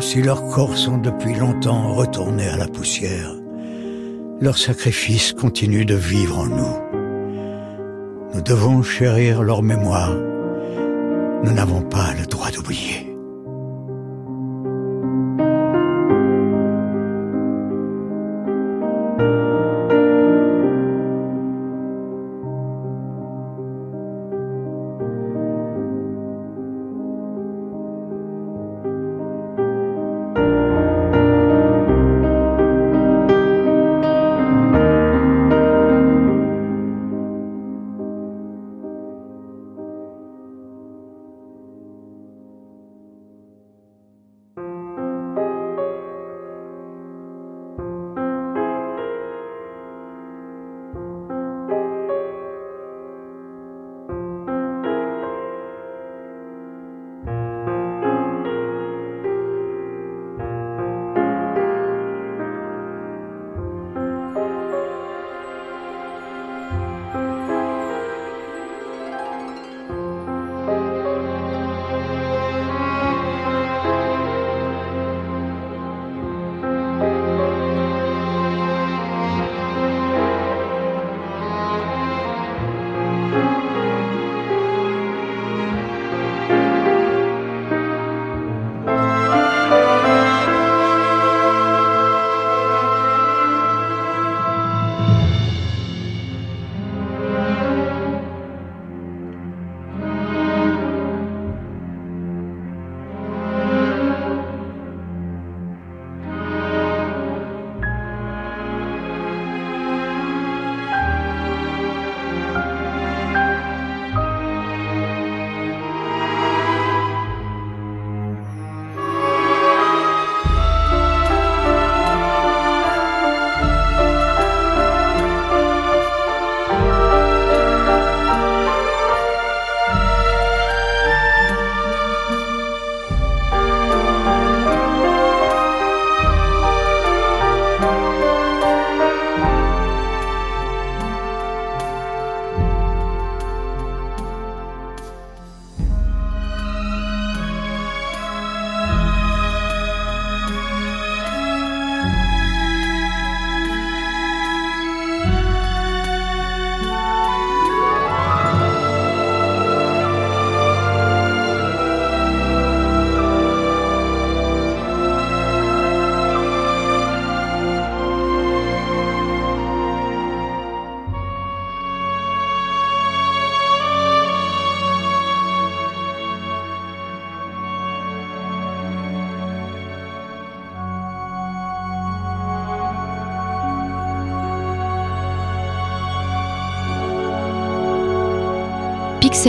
Si 0.00 0.20
leurs 0.22 0.46
corps 0.48 0.76
sont 0.76 0.98
depuis 0.98 1.34
longtemps 1.34 1.94
retournés 1.94 2.48
à 2.48 2.56
la 2.56 2.68
poussière, 2.68 3.34
leur 4.40 4.58
sacrifice 4.58 5.32
continue 5.32 5.84
de 5.84 5.94
vivre 5.94 6.38
en 6.38 6.46
nous. 6.46 6.76
Nous 8.34 8.42
devons 8.42 8.82
chérir 8.82 9.42
leur 9.42 9.62
mémoire. 9.62 10.14
Nous 11.42 11.52
n'avons 11.52 11.82
pas 11.82 12.12
le 12.18 12.26
droit 12.26 12.50
d'oublier. 12.50 13.05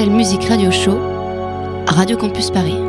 Music 0.06 0.48
Radio 0.48 0.70
Show, 0.70 0.96
Radio 1.88 2.18
Campus 2.18 2.52
Paris. 2.52 2.87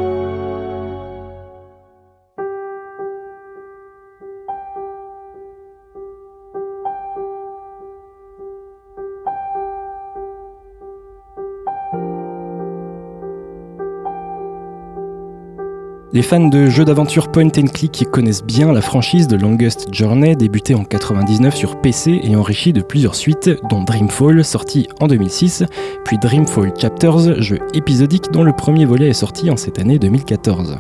Les 16.15 16.23
fans 16.23 16.49
de 16.49 16.71
jeux 16.71 16.87
d'aventure 16.87 17.31
point 17.31 17.49
and 17.49 17.67
click 17.75 18.07
connaissent 18.11 18.43
bien 18.43 18.73
la 18.73 18.81
franchise 18.81 19.29
de 19.29 19.37
Longest 19.37 19.93
Journey, 19.93 20.37
débutée 20.37 20.75
en 20.75 20.83
99 20.83 21.55
sur 21.55 21.79
PC 21.83 22.21
et 22.23 22.35
enrichie 22.35 22.73
de 22.73 22.81
plusieurs 22.81 23.15
suites, 23.15 23.51
dont 23.69 23.83
Dreamfall, 23.83 24.43
sorti 24.43 24.89
en 25.01 25.07
2006, 25.07 25.65
puis 26.07 26.17
Dreamfall 26.17 26.73
Chapters, 26.81 27.43
jeu 27.43 27.59
épisodique 27.75 28.31
dont 28.33 28.43
le 28.43 28.55
premier 28.55 28.87
volet 28.87 29.09
est 29.09 29.13
sorti 29.13 29.51
en 29.51 29.59
cette 29.59 29.79
année 29.79 29.99
2014. 29.99 30.79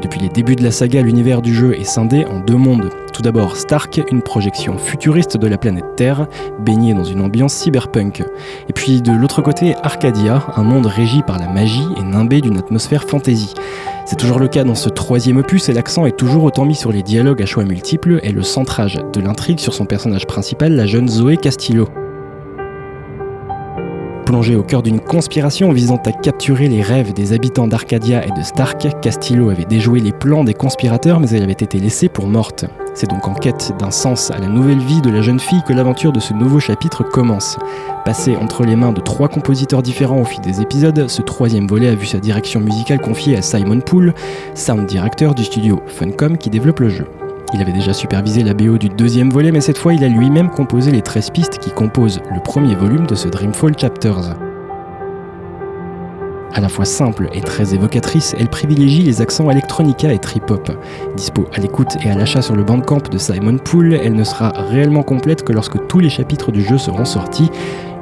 Depuis 0.00 0.20
les 0.20 0.30
débuts 0.30 0.56
de 0.56 0.64
la 0.64 0.70
saga, 0.70 1.02
l'univers 1.02 1.42
du 1.42 1.54
jeu 1.54 1.78
est 1.78 1.84
scindé 1.84 2.24
en 2.24 2.40
deux 2.40 2.56
mondes. 2.56 2.88
Tout 3.12 3.22
d'abord 3.22 3.56
Stark, 3.56 4.00
une 4.10 4.22
projection 4.22 4.78
futuriste 4.78 5.36
de 5.36 5.46
la 5.46 5.58
planète 5.58 5.84
Terre, 5.96 6.26
baignée 6.60 6.94
dans 6.94 7.04
une 7.04 7.20
ambiance 7.20 7.52
cyberpunk. 7.52 8.22
Et 8.68 8.72
puis 8.72 9.02
de 9.02 9.12
l'autre 9.12 9.42
côté, 9.42 9.74
Arcadia, 9.82 10.42
un 10.56 10.62
monde 10.62 10.86
régi 10.86 11.22
par 11.22 11.38
la 11.38 11.48
magie 11.48 11.86
et 11.98 12.02
nimbé 12.02 12.40
d'une 12.40 12.56
atmosphère 12.56 13.04
fantasy. 13.04 13.54
C'est 14.06 14.16
toujours 14.16 14.38
le 14.38 14.48
cas 14.48 14.64
dans 14.64 14.74
ce 14.74 14.88
troisième 14.88 15.36
opus 15.36 15.68
et 15.68 15.74
l'accent 15.74 16.06
est 16.06 16.16
toujours 16.16 16.44
autant 16.44 16.64
mis 16.64 16.74
sur 16.74 16.90
les 16.90 17.02
dialogues 17.02 17.42
à 17.42 17.46
choix 17.46 17.64
multiples 17.64 18.18
et 18.22 18.32
le 18.32 18.42
centrage 18.42 18.98
de 19.12 19.20
l'intrigue 19.20 19.60
sur 19.60 19.74
son 19.74 19.84
personnage 19.84 20.26
principal, 20.26 20.72
la 20.72 20.86
jeune 20.86 21.08
Zoé 21.08 21.36
Castillo. 21.36 21.88
Au 24.32 24.62
cœur 24.62 24.82
d'une 24.82 24.98
conspiration 24.98 25.72
visant 25.72 26.00
à 26.06 26.10
capturer 26.10 26.66
les 26.66 26.80
rêves 26.80 27.12
des 27.12 27.34
habitants 27.34 27.68
d'Arcadia 27.68 28.26
et 28.26 28.30
de 28.30 28.42
Stark, 28.42 28.88
Castillo 29.02 29.50
avait 29.50 29.66
déjoué 29.66 30.00
les 30.00 30.10
plans 30.10 30.42
des 30.42 30.54
conspirateurs 30.54 31.20
mais 31.20 31.28
elle 31.30 31.42
avait 31.42 31.52
été 31.52 31.78
laissée 31.78 32.08
pour 32.08 32.26
morte. 32.26 32.64
C'est 32.94 33.10
donc 33.10 33.28
en 33.28 33.34
quête 33.34 33.74
d'un 33.78 33.90
sens 33.90 34.30
à 34.30 34.38
la 34.38 34.48
nouvelle 34.48 34.78
vie 34.78 35.02
de 35.02 35.10
la 35.10 35.20
jeune 35.20 35.38
fille 35.38 35.62
que 35.68 35.74
l'aventure 35.74 36.12
de 36.12 36.18
ce 36.18 36.32
nouveau 36.32 36.60
chapitre 36.60 37.02
commence. 37.02 37.58
Passé 38.06 38.34
entre 38.36 38.64
les 38.64 38.74
mains 38.74 38.92
de 38.92 39.02
trois 39.02 39.28
compositeurs 39.28 39.82
différents 39.82 40.22
au 40.22 40.24
fil 40.24 40.40
des 40.40 40.62
épisodes, 40.62 41.08
ce 41.08 41.20
troisième 41.20 41.68
volet 41.68 41.88
a 41.88 41.94
vu 41.94 42.06
sa 42.06 42.18
direction 42.18 42.60
musicale 42.60 43.00
confiée 43.00 43.36
à 43.36 43.42
Simon 43.42 43.80
Poole, 43.80 44.14
sound 44.54 44.86
director 44.86 45.34
du 45.34 45.44
studio 45.44 45.82
Funcom 45.86 46.38
qui 46.38 46.48
développe 46.48 46.80
le 46.80 46.88
jeu. 46.88 47.06
Il 47.54 47.60
avait 47.60 47.72
déjà 47.72 47.92
supervisé 47.92 48.42
la 48.42 48.54
BO 48.54 48.78
du 48.78 48.88
deuxième 48.88 49.30
volet, 49.30 49.52
mais 49.52 49.60
cette 49.60 49.76
fois 49.76 49.92
il 49.92 50.02
a 50.04 50.08
lui-même 50.08 50.48
composé 50.48 50.90
les 50.90 51.02
13 51.02 51.30
pistes 51.30 51.58
qui 51.58 51.70
composent 51.70 52.20
le 52.32 52.40
premier 52.40 52.74
volume 52.74 53.06
de 53.06 53.14
ce 53.14 53.28
Dreamfall 53.28 53.78
Chapters. 53.78 54.36
À 56.54 56.60
la 56.60 56.68
fois 56.68 56.84
simple 56.84 57.28
et 57.32 57.40
très 57.40 57.74
évocatrice, 57.74 58.34
elle 58.38 58.48
privilégie 58.48 59.02
les 59.02 59.22
accents 59.22 59.50
electronica 59.50 60.12
et 60.12 60.18
trip-hop. 60.18 60.70
Dispo 61.16 61.46
à 61.54 61.60
l'écoute 61.60 61.96
et 62.04 62.10
à 62.10 62.14
l'achat 62.14 62.42
sur 62.42 62.54
le 62.54 62.62
bandcamp 62.62 63.00
de 63.10 63.18
Simon 63.18 63.56
Poole, 63.56 63.94
elle 63.94 64.14
ne 64.14 64.24
sera 64.24 64.50
réellement 64.50 65.02
complète 65.02 65.44
que 65.44 65.52
lorsque 65.52 65.86
tous 65.86 65.98
les 65.98 66.10
chapitres 66.10 66.52
du 66.52 66.62
jeu 66.62 66.76
seront 66.78 67.06
sortis. 67.06 67.50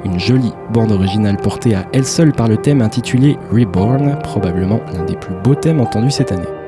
Une 0.05 0.19
jolie 0.19 0.53
bande 0.73 0.93
originale 0.93 1.37
portée 1.37 1.75
à 1.75 1.87
elle 1.93 2.07
seule 2.07 2.33
par 2.33 2.49
le 2.49 2.57
thème 2.57 2.83
intitulé 2.83 3.37
Reborn, 3.53 4.19
probablement 4.23 4.81
l'un 4.95 5.05
des 5.05 5.17
plus 5.17 5.35
beaux 5.45 5.55
thèmes 5.55 5.81
entendus 5.81 6.11
cette 6.11 6.33
année. 6.33 6.60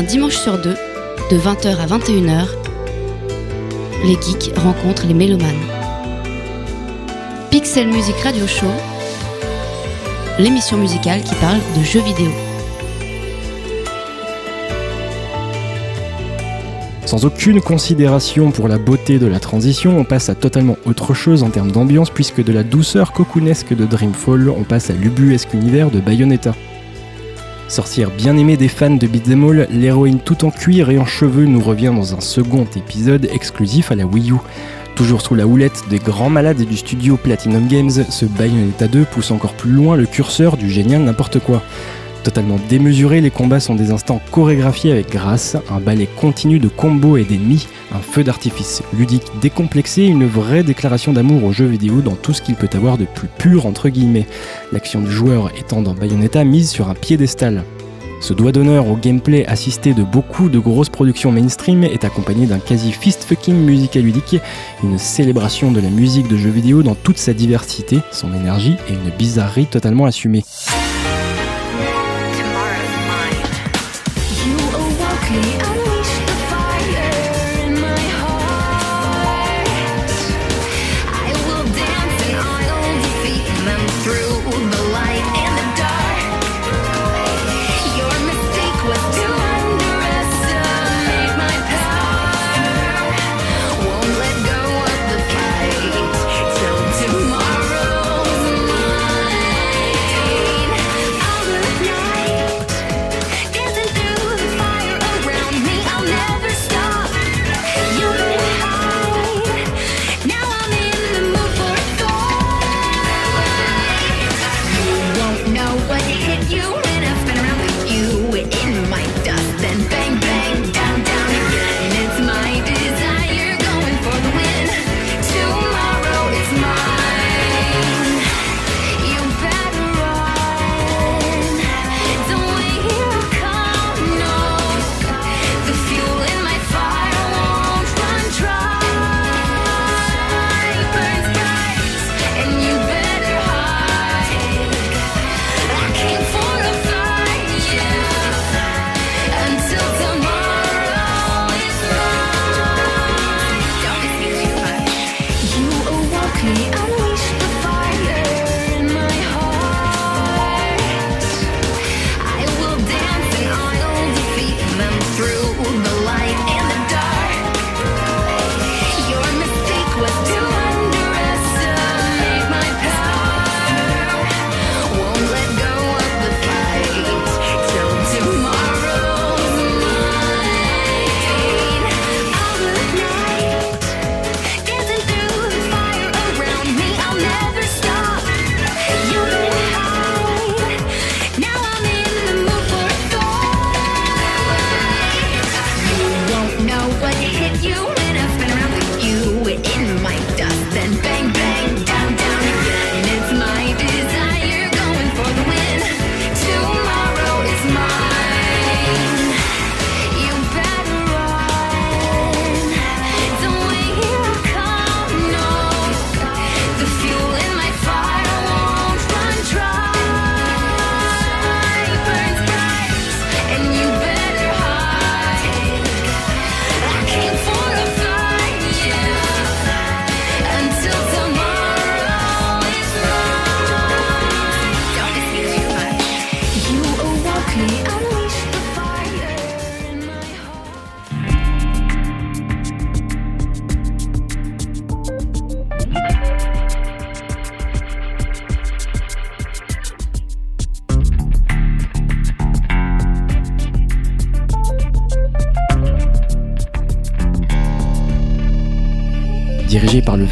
Dimanche 0.00 0.36
sur 0.36 0.58
deux, 0.58 0.76
de 1.30 1.36
20h 1.36 1.76
à 1.76 1.86
21h, 1.86 2.46
les 4.04 4.14
geeks 4.14 4.56
rencontrent 4.56 5.06
les 5.06 5.14
mélomanes. 5.14 5.60
Pixel 7.50 7.88
Music 7.88 8.16
Radio 8.24 8.46
Show, 8.46 8.66
l'émission 10.38 10.78
musicale 10.78 11.20
qui 11.22 11.34
parle 11.34 11.58
de 11.78 11.82
jeux 11.84 12.00
vidéo. 12.00 12.30
Sans 17.04 17.26
aucune 17.26 17.60
considération 17.60 18.50
pour 18.50 18.68
la 18.68 18.78
beauté 18.78 19.18
de 19.18 19.26
la 19.26 19.38
transition, 19.38 19.98
on 19.98 20.04
passe 20.04 20.30
à 20.30 20.34
totalement 20.34 20.78
autre 20.86 21.12
chose 21.12 21.42
en 21.42 21.50
termes 21.50 21.70
d'ambiance 21.70 22.08
puisque 22.08 22.42
de 22.42 22.52
la 22.52 22.62
douceur 22.62 23.12
cocoonesque 23.12 23.74
de 23.74 23.84
Dreamfall, 23.84 24.48
on 24.48 24.64
passe 24.64 24.88
à 24.88 24.94
l'ubuesque 24.94 25.52
univers 25.52 25.90
de 25.90 26.00
Bayonetta. 26.00 26.54
Sorcière 27.72 28.10
bien 28.10 28.36
aimée 28.36 28.58
des 28.58 28.68
fans 28.68 28.90
de 28.90 29.06
Beat'em 29.06 29.48
All, 29.48 29.66
l'héroïne 29.70 30.20
tout 30.20 30.44
en 30.44 30.50
cuir 30.50 30.90
et 30.90 30.98
en 30.98 31.06
cheveux 31.06 31.46
nous 31.46 31.62
revient 31.62 31.90
dans 31.96 32.14
un 32.14 32.20
second 32.20 32.66
épisode 32.76 33.26
exclusif 33.32 33.90
à 33.90 33.94
la 33.94 34.04
Wii 34.04 34.30
U. 34.30 34.34
Toujours 34.94 35.22
sous 35.22 35.34
la 35.34 35.46
houlette 35.46 35.84
des 35.88 35.98
grands 35.98 36.28
malades 36.28 36.60
du 36.60 36.76
studio 36.76 37.16
Platinum 37.16 37.66
Games, 37.68 37.88
ce 37.88 38.26
Bayonetta 38.26 38.88
2 38.88 39.06
pousse 39.06 39.30
encore 39.30 39.54
plus 39.54 39.70
loin 39.70 39.96
le 39.96 40.04
curseur 40.04 40.58
du 40.58 40.68
génial 40.68 41.00
n'importe 41.00 41.38
quoi. 41.38 41.62
Totalement 42.24 42.58
démesuré, 42.68 43.20
les 43.20 43.30
combats 43.30 43.58
sont 43.58 43.74
des 43.74 43.90
instants 43.90 44.20
chorégraphiés 44.30 44.92
avec 44.92 45.10
grâce, 45.10 45.56
un 45.70 45.80
ballet 45.80 46.08
continu 46.16 46.60
de 46.60 46.68
combos 46.68 47.16
et 47.16 47.24
d'ennemis, 47.24 47.66
un 47.92 47.98
feu 47.98 48.22
d'artifice 48.22 48.82
ludique 48.96 49.26
décomplexé, 49.40 50.04
une 50.04 50.26
vraie 50.26 50.62
déclaration 50.62 51.12
d'amour 51.12 51.42
au 51.42 51.52
jeu 51.52 51.66
vidéo 51.66 52.00
dans 52.00 52.14
tout 52.14 52.32
ce 52.32 52.40
qu'il 52.40 52.54
peut 52.54 52.70
avoir 52.74 52.96
de 52.96 53.06
plus 53.06 53.26
pur 53.26 53.66
entre 53.66 53.88
guillemets. 53.88 54.26
L'action 54.70 55.00
du 55.00 55.10
joueur 55.10 55.50
étant 55.58 55.82
dans 55.82 55.94
Bayonetta 55.94 56.44
mise 56.44 56.70
sur 56.70 56.88
un 56.88 56.94
piédestal. 56.94 57.64
Ce 58.20 58.32
doigt 58.32 58.52
d'honneur 58.52 58.86
au 58.86 58.94
gameplay 58.94 59.44
assisté 59.46 59.92
de 59.92 60.04
beaucoup 60.04 60.48
de 60.48 60.60
grosses 60.60 60.90
productions 60.90 61.32
mainstream 61.32 61.82
est 61.82 62.04
accompagné 62.04 62.46
d'un 62.46 62.60
quasi 62.60 62.92
fist-fucking 62.92 63.56
musicaludique, 63.56 64.36
une 64.84 64.96
célébration 64.96 65.72
de 65.72 65.80
la 65.80 65.90
musique 65.90 66.28
de 66.28 66.36
jeux 66.36 66.50
vidéo 66.50 66.84
dans 66.84 66.94
toute 66.94 67.18
sa 67.18 67.32
diversité, 67.32 67.98
son 68.12 68.32
énergie 68.32 68.76
et 68.88 68.92
une 68.92 69.10
bizarrerie 69.18 69.66
totalement 69.66 70.04
assumée. 70.04 70.44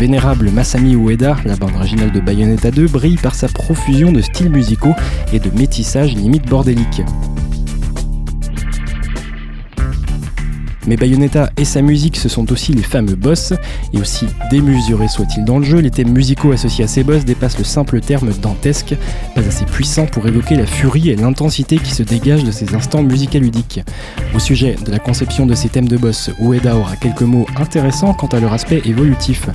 Vénérable 0.00 0.50
Masami 0.50 0.94
Ueda, 0.94 1.36
la 1.44 1.56
bande 1.56 1.74
originale 1.76 2.10
de 2.10 2.20
Bayonetta 2.20 2.70
2 2.70 2.86
brille 2.86 3.18
par 3.18 3.34
sa 3.34 3.48
profusion 3.48 4.12
de 4.12 4.22
styles 4.22 4.48
musicaux 4.48 4.94
et 5.30 5.38
de 5.38 5.50
métissage 5.50 6.14
limite 6.14 6.48
bordélique. 6.48 7.02
Mais 10.86 10.96
Bayonetta 10.96 11.50
et 11.58 11.66
sa 11.66 11.82
musique, 11.82 12.16
ce 12.16 12.30
sont 12.30 12.50
aussi 12.50 12.72
les 12.72 12.82
fameux 12.82 13.14
boss, 13.14 13.52
et 13.92 13.98
aussi 14.00 14.26
démesurés 14.50 15.08
soient-ils 15.08 15.44
dans 15.44 15.58
le 15.58 15.64
jeu, 15.66 15.80
les 15.80 15.90
thèmes 15.90 16.12
musicaux 16.12 16.52
associés 16.52 16.84
à 16.84 16.88
ces 16.88 17.04
boss 17.04 17.26
dépassent 17.26 17.58
le 17.58 17.64
simple 17.64 18.00
terme 18.00 18.32
dantesque, 18.40 18.94
pas 19.34 19.42
assez 19.42 19.66
puissant 19.66 20.06
pour 20.06 20.26
évoquer 20.26 20.56
la 20.56 20.66
furie 20.66 21.10
et 21.10 21.16
l'intensité 21.16 21.76
qui 21.76 21.92
se 21.92 22.02
dégagent 22.02 22.44
de 22.44 22.50
ces 22.50 22.74
instants 22.74 23.02
musicaludiques. 23.02 23.82
Au 24.32 24.38
sujet 24.38 24.76
de 24.84 24.92
la 24.92 25.00
conception 25.00 25.44
de 25.44 25.54
ces 25.54 25.68
thèmes 25.68 25.88
de 25.88 25.96
boss, 25.96 26.30
Ueda 26.40 26.76
aura 26.76 26.94
quelques 26.96 27.22
mots 27.22 27.46
intéressants 27.56 28.14
quant 28.14 28.28
à 28.28 28.38
leur 28.38 28.52
aspect 28.52 28.80
évolutif. 28.84 29.48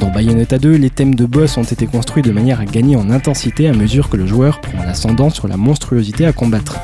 Dans 0.00 0.10
Bayonetta 0.10 0.58
2, 0.58 0.72
les 0.72 0.90
thèmes 0.90 1.14
de 1.14 1.26
boss 1.26 1.56
ont 1.56 1.62
été 1.62 1.86
construits 1.86 2.24
de 2.24 2.32
manière 2.32 2.60
à 2.60 2.64
gagner 2.64 2.96
en 2.96 3.08
intensité 3.10 3.68
à 3.68 3.72
mesure 3.72 4.08
que 4.08 4.16
le 4.16 4.26
joueur 4.26 4.60
prend 4.60 4.82
l'ascendant 4.84 5.30
sur 5.30 5.46
la 5.46 5.56
monstruosité 5.56 6.26
à 6.26 6.32
combattre. 6.32 6.76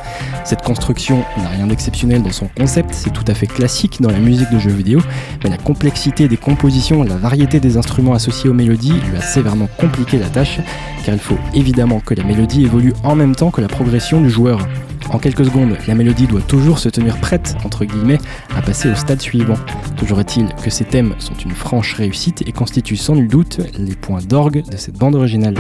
Cette 0.45 0.63
construction 0.63 1.25
n'a 1.39 1.49
rien 1.49 1.67
d'exceptionnel 1.67 2.23
dans 2.23 2.33
son 2.33 2.49
concept, 2.49 2.91
c'est 2.93 3.13
tout 3.13 3.25
à 3.29 3.35
fait 3.35 3.47
classique 3.47 4.01
dans 4.01 4.11
la 4.11 4.19
musique 4.19 4.51
de 4.51 4.59
jeux 4.59 4.71
vidéo, 4.71 5.01
mais 5.45 5.51
la 5.51 5.57
complexité 5.57 6.29
des 6.29 6.37
compositions 6.37 7.03
la 7.05 7.17
variété 7.17 7.61
des 7.61 7.77
instruments 7.77 8.15
associés 8.15 8.51
aux 8.51 8.55
mélodies 8.55 8.95
lui 9.09 9.17
a 9.17 9.21
sévèrement 9.21 9.69
compliqué 9.79 10.19
la 10.19 10.29
tâche, 10.29 10.61
car 11.05 11.15
il 11.15 11.21
faut 11.21 11.39
évidemment 11.55 12.01
que 12.01 12.15
la 12.15 12.25
mélodie 12.25 12.65
évolue 12.65 12.93
en 13.05 13.15
même 13.15 13.35
temps 13.35 13.51
que 13.51 13.61
la 13.61 13.69
progression 13.69 14.21
du 14.21 14.31
joueur. 14.31 14.67
En 15.11 15.19
quelques 15.19 15.45
secondes, 15.45 15.77
la 15.87 15.95
mélodie 15.95 16.27
doit 16.27 16.41
toujours 16.41 16.79
se 16.79 16.89
tenir 16.89 17.19
prête, 17.19 17.57
entre 17.65 17.85
guillemets, 17.85 18.19
à 18.57 18.63
passer 18.63 18.91
au 18.91 18.95
stade 18.95 19.21
suivant. 19.21 19.59
Toujours 19.97 20.21
est-il 20.21 20.49
que 20.55 20.71
ces 20.71 20.85
thèmes 20.85 21.15
sont 21.19 21.35
une 21.35 21.53
franche 21.53 21.95
réussite 21.95 22.43
et 22.47 22.53
constituent 22.53 22.97
sans 22.97 23.15
nul 23.15 23.29
doute 23.29 23.61
les 23.79 23.95
points 23.95 24.23
d'orgue 24.23 24.65
de 24.69 24.77
cette 24.77 24.97
bande 24.97 25.15
originale. 25.15 25.57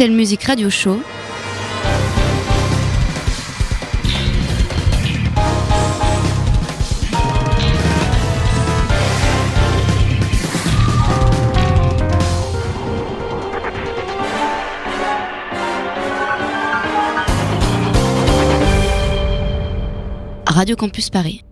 Pixel 0.00 0.14
Music 0.16 0.42
Radio 0.44 0.70
Show. 0.70 1.02
Radio 20.46 20.76
Campus 20.76 21.10
Paris. 21.10 21.49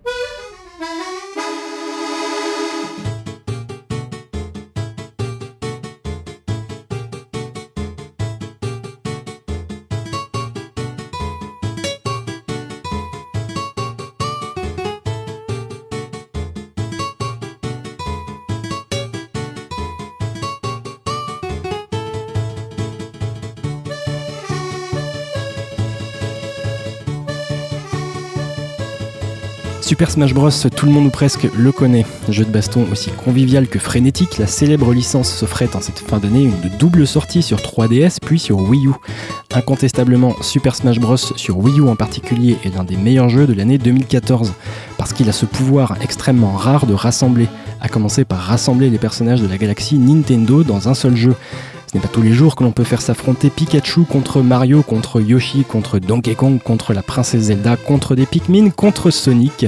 Super 29.98 30.12
Smash 30.12 30.32
Bros, 30.32 30.50
tout 30.76 30.86
le 30.86 30.92
monde 30.92 31.06
ou 31.06 31.10
presque 31.10 31.48
le 31.58 31.72
connaît. 31.72 32.06
Jeu 32.28 32.44
de 32.44 32.52
baston 32.52 32.86
aussi 32.92 33.10
convivial 33.10 33.66
que 33.66 33.80
frénétique, 33.80 34.38
la 34.38 34.46
célèbre 34.46 34.92
licence 34.92 35.28
s'offrait 35.28 35.74
en 35.74 35.80
cette 35.80 35.98
fin 35.98 36.18
d'année 36.18 36.44
une 36.44 36.70
double 36.78 37.04
sortie 37.04 37.42
sur 37.42 37.58
3DS 37.58 38.18
puis 38.24 38.38
sur 38.38 38.58
Wii 38.58 38.86
U. 38.86 38.92
Incontestablement, 39.52 40.36
Super 40.40 40.76
Smash 40.76 41.00
Bros 41.00 41.16
sur 41.16 41.58
Wii 41.58 41.80
U 41.80 41.88
en 41.88 41.96
particulier 41.96 42.58
est 42.64 42.76
l'un 42.76 42.84
des 42.84 42.96
meilleurs 42.96 43.28
jeux 43.28 43.48
de 43.48 43.54
l'année 43.54 43.76
2014 43.76 44.52
parce 44.98 45.12
qu'il 45.12 45.28
a 45.28 45.32
ce 45.32 45.46
pouvoir 45.46 45.96
extrêmement 46.00 46.52
rare 46.52 46.86
de 46.86 46.94
rassembler, 46.94 47.48
à 47.80 47.88
commencer 47.88 48.24
par 48.24 48.38
rassembler 48.38 48.90
les 48.90 48.98
personnages 48.98 49.42
de 49.42 49.48
la 49.48 49.58
galaxie 49.58 49.98
Nintendo 49.98 50.62
dans 50.62 50.88
un 50.88 50.94
seul 50.94 51.16
jeu. 51.16 51.34
Ce 51.90 51.96
n'est 51.96 52.02
pas 52.02 52.08
tous 52.08 52.20
les 52.20 52.34
jours 52.34 52.54
que 52.54 52.64
l'on 52.64 52.70
peut 52.70 52.84
faire 52.84 53.00
s'affronter 53.00 53.48
Pikachu 53.48 54.02
contre 54.04 54.42
Mario, 54.42 54.82
contre 54.82 55.22
Yoshi, 55.22 55.64
contre 55.64 55.98
Donkey 55.98 56.34
Kong, 56.34 56.60
contre 56.62 56.92
la 56.92 57.02
princesse 57.02 57.44
Zelda, 57.44 57.76
contre 57.76 58.14
des 58.14 58.26
Pikmin, 58.26 58.68
contre 58.68 59.10
Sonic. 59.10 59.64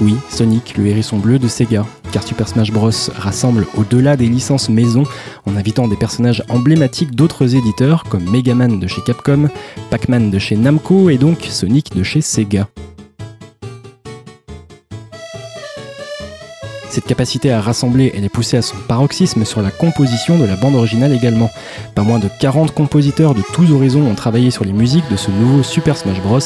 Oui, 0.00 0.14
Sonic, 0.30 0.78
le 0.78 0.86
hérisson 0.86 1.18
bleu 1.18 1.38
de 1.38 1.46
Sega. 1.46 1.84
Car 2.10 2.22
Super 2.22 2.48
Smash 2.48 2.72
Bros. 2.72 2.90
rassemble 3.14 3.66
au-delà 3.76 4.16
des 4.16 4.28
licences 4.28 4.70
maison 4.70 5.02
en 5.44 5.56
invitant 5.56 5.88
des 5.88 5.96
personnages 5.96 6.42
emblématiques 6.48 7.14
d'autres 7.14 7.54
éditeurs 7.54 8.04
comme 8.04 8.30
Mega 8.30 8.54
Man 8.54 8.80
de 8.80 8.86
chez 8.86 9.02
Capcom, 9.02 9.50
Pac-Man 9.90 10.30
de 10.30 10.38
chez 10.38 10.56
Namco 10.56 11.10
et 11.10 11.18
donc 11.18 11.46
Sonic 11.50 11.94
de 11.94 12.02
chez 12.02 12.22
Sega. 12.22 12.66
Cette 16.90 17.04
capacité 17.04 17.52
à 17.52 17.60
rassembler, 17.60 18.12
elle 18.16 18.24
est 18.24 18.30
poussée 18.30 18.56
à 18.56 18.62
son 18.62 18.76
paroxysme 18.88 19.44
sur 19.44 19.60
la 19.60 19.70
composition 19.70 20.38
de 20.38 20.44
la 20.44 20.56
bande 20.56 20.74
originale 20.74 21.12
également. 21.12 21.50
Pas 21.94 22.02
moins 22.02 22.18
de 22.18 22.28
40 22.40 22.72
compositeurs 22.72 23.34
de 23.34 23.42
tous 23.52 23.70
horizons 23.70 24.06
ont 24.06 24.14
travaillé 24.14 24.50
sur 24.50 24.64
les 24.64 24.72
musiques 24.72 25.08
de 25.10 25.16
ce 25.16 25.30
nouveau 25.30 25.62
Super 25.62 25.96
Smash 25.96 26.20
Bros. 26.22 26.38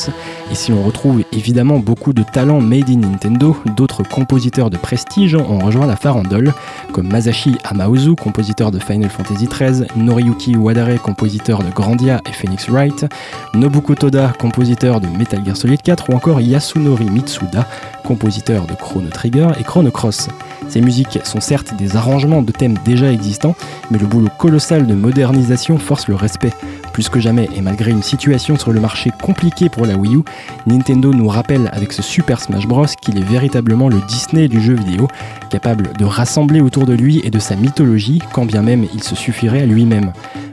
Et 0.50 0.54
si 0.54 0.72
l'on 0.72 0.82
retrouve 0.82 1.22
évidemment 1.32 1.78
beaucoup 1.78 2.12
de 2.12 2.22
talents 2.24 2.60
made 2.60 2.90
in 2.90 2.98
Nintendo, 2.98 3.56
d'autres 3.76 4.02
compositeurs 4.02 4.68
de 4.68 4.76
prestige 4.76 5.36
ont 5.36 5.60
rejoint 5.60 5.86
la 5.86 5.96
farandole, 5.96 6.52
comme 6.92 7.08
Masashi 7.08 7.56
Amaozu, 7.64 8.16
compositeur 8.16 8.72
de 8.72 8.80
Final 8.80 9.10
Fantasy 9.10 9.46
XIII, 9.46 9.86
Noriyuki 9.96 10.56
Wadare, 10.56 11.00
compositeur 11.00 11.62
de 11.62 11.70
Grandia 11.70 12.20
et 12.28 12.32
Phoenix 12.32 12.68
Wright, 12.68 13.06
Nobuko 13.54 13.94
Toda, 13.94 14.32
compositeur 14.38 15.00
de 15.00 15.06
Metal 15.06 15.44
Gear 15.44 15.56
Solid 15.56 15.80
4, 15.80 16.10
ou 16.10 16.14
encore 16.14 16.40
Yasunori 16.40 17.04
Mitsuda, 17.04 17.66
compositeur 18.04 18.66
de 18.66 18.74
Chrono 18.74 19.08
Trigger 19.08 19.48
et 19.58 19.62
Chrono 19.62 19.90
Cross. 19.90 20.28
Ces 20.68 20.80
musiques 20.80 21.18
sont 21.24 21.40
certes 21.40 21.74
des 21.76 21.96
arrangements 21.96 22.42
de 22.42 22.52
thèmes 22.52 22.78
déjà 22.84 23.12
existants, 23.12 23.54
mais 23.90 23.98
le 23.98 24.06
boulot 24.06 24.28
colossal 24.38 24.86
de 24.86 24.94
modernisation 24.94 25.78
force 25.78 26.08
le 26.08 26.14
respect. 26.14 26.52
Plus 26.92 27.08
que 27.08 27.20
jamais, 27.20 27.48
et 27.56 27.62
malgré 27.62 27.90
une 27.90 28.02
situation 28.02 28.58
sur 28.58 28.72
le 28.72 28.80
marché 28.80 29.10
compliquée 29.22 29.68
pour 29.70 29.86
la 29.86 29.96
Wii 29.96 30.16
U, 30.16 30.22
Nintendo 30.66 31.12
nous 31.12 31.28
rappelle 31.28 31.70
avec 31.72 31.92
ce 31.92 32.02
Super 32.02 32.40
Smash 32.40 32.66
Bros 32.66 32.86
qu'il 33.00 33.18
est 33.18 33.24
véritablement 33.24 33.88
le 33.88 34.00
Disney 34.06 34.48
du 34.48 34.60
jeu 34.60 34.74
vidéo, 34.74 35.08
capable 35.50 35.92
de 35.98 36.04
rassembler 36.04 36.60
autour 36.60 36.84
de 36.84 36.92
lui 36.92 37.22
et 37.24 37.30
de 37.30 37.38
sa 37.38 37.56
mythologie, 37.56 38.20
quand 38.32 38.44
bien 38.44 38.62
même 38.62 38.86
il 38.94 39.02
se 39.02 39.14
suffirait 39.14 39.62
à 39.62 39.66
lui-même. 39.66 40.12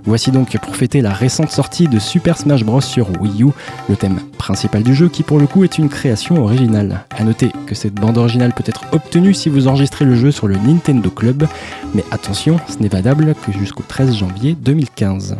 Voici 0.09 0.31
donc 0.31 0.57
pour 0.57 0.75
fêter 0.75 1.01
la 1.01 1.13
récente 1.13 1.51
sortie 1.51 1.87
de 1.87 1.99
Super 1.99 2.35
Smash 2.35 2.63
Bros 2.63 2.81
sur 2.81 3.07
Wii 3.21 3.43
U, 3.43 3.49
le 3.89 3.95
thème 3.95 4.19
principal 4.39 4.81
du 4.81 4.95
jeu 4.95 5.07
qui 5.07 5.21
pour 5.21 5.37
le 5.37 5.45
coup 5.45 5.63
est 5.63 5.77
une 5.77 5.87
création 5.87 6.43
originale. 6.43 7.05
A 7.15 7.23
noter 7.23 7.51
que 7.67 7.75
cette 7.75 7.93
bande 7.93 8.17
originale 8.17 8.51
peut 8.51 8.63
être 8.65 8.85
obtenue 8.91 9.35
si 9.35 9.49
vous 9.49 9.67
enregistrez 9.67 10.05
le 10.05 10.15
jeu 10.15 10.31
sur 10.31 10.47
le 10.47 10.55
Nintendo 10.55 11.11
Club, 11.11 11.45
mais 11.93 12.03
attention, 12.09 12.59
ce 12.67 12.81
n'est 12.81 12.89
valable 12.89 13.35
que 13.45 13.51
jusqu'au 13.51 13.83
13 13.87 14.15
janvier 14.15 14.57
2015. 14.59 15.37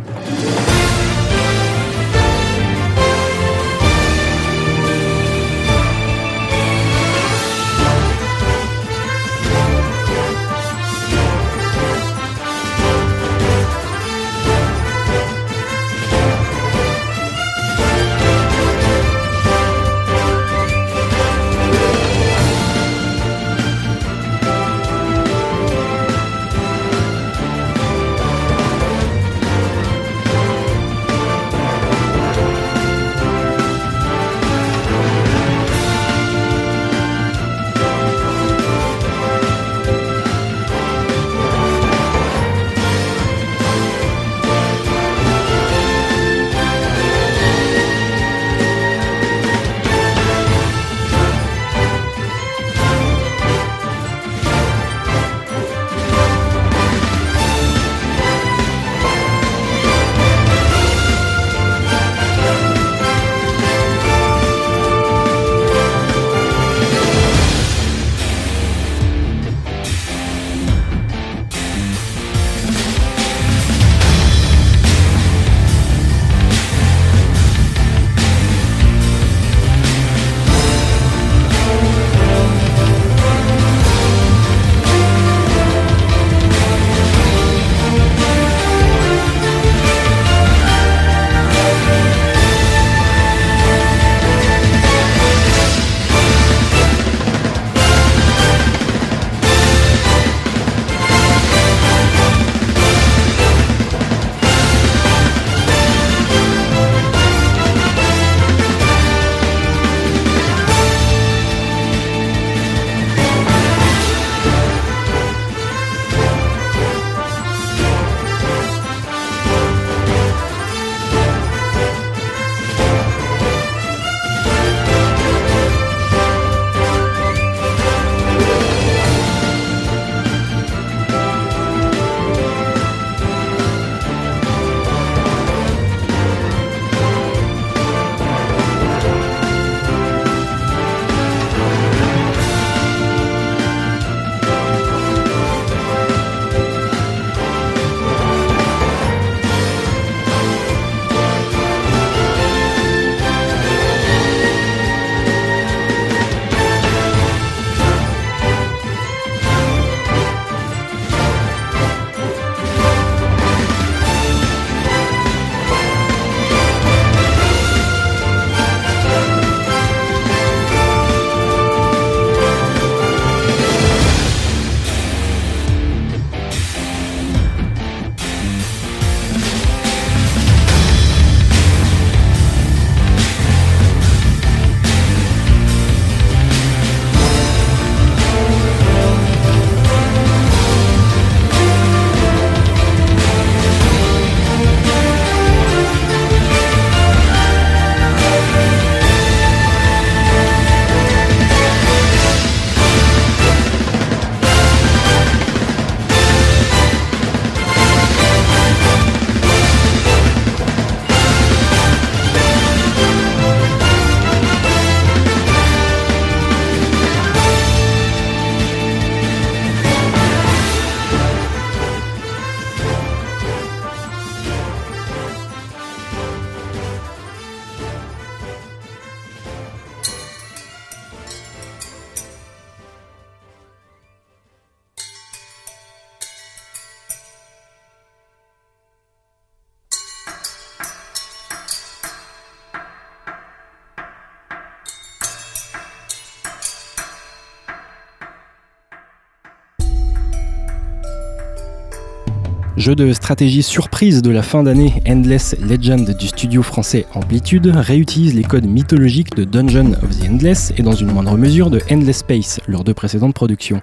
Jeu 252.80 252.96
de 252.96 253.12
stratégie 253.12 253.62
surprise 253.62 254.22
de 254.22 254.32
la 254.32 254.42
fin 254.42 254.64
d'année, 254.64 255.04
Endless 255.06 255.54
Legend 255.60 256.16
du 256.18 256.28
studio 256.30 256.64
français 256.64 257.06
Amplitude 257.14 257.70
réutilise 257.76 258.34
les 258.34 258.44
codes 258.44 258.66
mythologiques 258.66 259.36
de 259.36 259.44
Dungeon 259.44 259.92
of 260.02 260.18
the 260.18 260.30
Endless 260.30 260.72
et 260.78 260.82
dans 260.82 260.94
une 260.94 261.12
moindre 261.12 261.38
mesure 261.38 261.72
de 261.72 261.82
Endless 261.92 262.20
Space, 262.20 262.62
leurs 262.68 262.86
deux 262.86 262.94
précédentes 262.94 263.34
productions. 263.34 263.82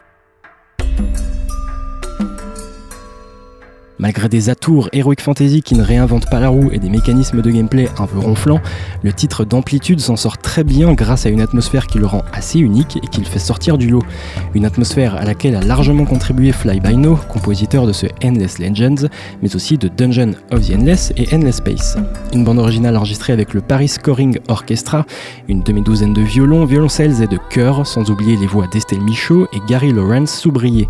Malgré 3.99 4.29
des 4.29 4.51
atours 4.51 4.91
Heroic 4.93 5.23
Fantasy 5.23 5.63
qui 5.63 5.75
ne 5.75 5.83
réinventent 5.83 6.29
pas 6.29 6.39
la 6.39 6.51
roue 6.51 6.71
et 6.71 6.79
des 6.79 6.91
mécanismes 6.91 7.41
de 7.41 7.51
gameplay 7.51 7.89
un 7.99 8.07
peu 8.07 8.19
ronflants, 8.19 8.61
le 9.03 9.11
titre 9.11 9.47
d'amplitude 9.47 10.01
s'en 10.01 10.17
sort 10.17 10.37
très 10.37 10.65
bien 10.65 10.93
grâce 10.93 11.25
à 11.25 11.31
une 11.31 11.41
atmosphère 11.41 11.87
qui 11.87 11.99
le 11.99 12.05
rend 12.05 12.23
assez 12.35 12.59
unique 12.59 12.99
et 13.03 13.07
qui 13.07 13.21
le 13.21 13.27
fait 13.27 13.39
sortir 13.39 13.79
du 13.79 13.89
lot. 13.89 14.03
Une 14.55 14.67
atmosphère 14.67 15.17
à 15.17 15.25
laquelle 15.25 15.57
a 15.57 15.63
largement 15.63 16.05
contribué 16.05 16.53
Fly 16.53 16.79
By 16.81 16.99
No, 16.99 17.17
compositeur 17.17 17.87
de 17.87 17.95
ce 17.95 18.07
Endless 18.23 18.59
Legends, 18.59 19.09
mais 19.41 19.57
aussi 19.57 19.79
de 19.79 19.89
Dungeon 19.89 20.33
of 20.51 20.69
the 20.69 20.75
Endless 20.75 21.15
et 21.17 21.35
Endless 21.35 21.57
Space. 21.57 21.97
Une 22.35 22.45
bande 22.45 22.59
originale 22.59 22.99
enregistrée 22.99 23.33
avec 23.33 23.55
le 23.55 23.63
Paris 23.63 23.89
Scoring 23.89 24.39
Orchestra, 24.49 25.07
une 25.49 25.63
demi-douzaine 25.63 26.13
de 26.13 26.21
violons, 26.21 26.67
violoncelles 26.67 27.23
et 27.23 27.27
de 27.27 27.39
chœurs, 27.49 27.87
sans 27.87 28.11
oublier 28.11 28.37
les 28.37 28.47
voix 28.47 28.67
d'Estelle 28.67 29.01
Michaud 29.01 29.47
et 29.55 29.61
Gary 29.67 29.91
Lawrence 29.91 30.39
soubrier. 30.39 30.87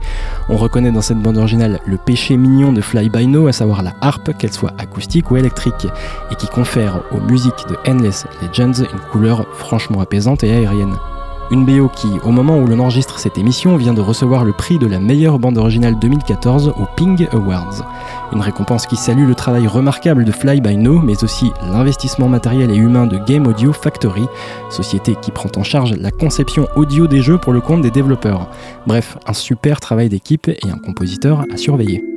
On 0.48 0.56
reconnaît 0.56 0.90
dans 0.90 1.02
cette 1.02 1.20
bande 1.20 1.36
originale 1.36 1.78
le 1.86 1.98
péché 1.98 2.36
mignon 2.36 2.72
de 2.72 2.80
Fly 2.80 2.95
Fly 2.96 3.10
by 3.10 3.46
à 3.46 3.52
savoir 3.52 3.82
la 3.82 3.92
harpe, 4.00 4.32
qu'elle 4.38 4.54
soit 4.54 4.72
acoustique 4.78 5.30
ou 5.30 5.36
électrique, 5.36 5.86
et 6.30 6.34
qui 6.34 6.46
confère 6.46 7.02
aux 7.12 7.20
musiques 7.20 7.66
de 7.68 7.76
Endless 7.86 8.24
Legends 8.40 8.84
une 8.84 9.00
couleur 9.12 9.46
franchement 9.52 10.00
apaisante 10.00 10.42
et 10.44 10.50
aérienne. 10.50 10.96
Une 11.50 11.66
BO 11.66 11.90
qui, 11.90 12.08
au 12.24 12.30
moment 12.30 12.58
où 12.58 12.66
l'on 12.66 12.78
enregistre 12.78 13.18
cette 13.18 13.36
émission, 13.36 13.76
vient 13.76 13.92
de 13.92 14.00
recevoir 14.00 14.46
le 14.46 14.54
prix 14.54 14.78
de 14.78 14.86
la 14.86 14.98
meilleure 14.98 15.38
bande 15.38 15.58
originale 15.58 15.98
2014 15.98 16.68
au 16.68 16.86
Ping 16.96 17.28
Awards. 17.32 17.86
Une 18.32 18.40
récompense 18.40 18.86
qui 18.86 18.96
salue 18.96 19.28
le 19.28 19.34
travail 19.34 19.66
remarquable 19.66 20.24
de 20.24 20.32
Fly 20.32 20.62
by 20.62 20.78
No, 20.78 20.98
mais 20.98 21.22
aussi 21.22 21.52
l'investissement 21.70 22.28
matériel 22.28 22.70
et 22.70 22.76
humain 22.76 23.06
de 23.06 23.18
Game 23.18 23.46
Audio 23.46 23.74
Factory, 23.74 24.24
société 24.70 25.16
qui 25.20 25.32
prend 25.32 25.50
en 25.54 25.62
charge 25.62 25.92
la 25.92 26.10
conception 26.10 26.66
audio 26.76 27.06
des 27.06 27.20
jeux 27.20 27.36
pour 27.36 27.52
le 27.52 27.60
compte 27.60 27.82
des 27.82 27.90
développeurs. 27.90 28.48
Bref, 28.86 29.18
un 29.26 29.34
super 29.34 29.80
travail 29.80 30.08
d'équipe 30.08 30.48
et 30.48 30.70
un 30.70 30.78
compositeur 30.78 31.44
à 31.52 31.58
surveiller. 31.58 32.15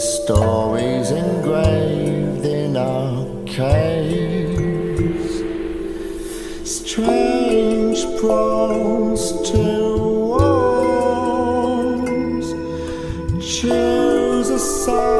stories 0.00 1.10
engraved 1.10 2.46
in 2.46 2.76
our 2.76 3.26
caves. 3.44 5.42
Strange 6.64 8.04
prose 8.18 9.50
to 9.50 9.98
walls. 10.38 11.28
Choose 13.44 14.48
a 14.48 14.58
side. 14.58 15.19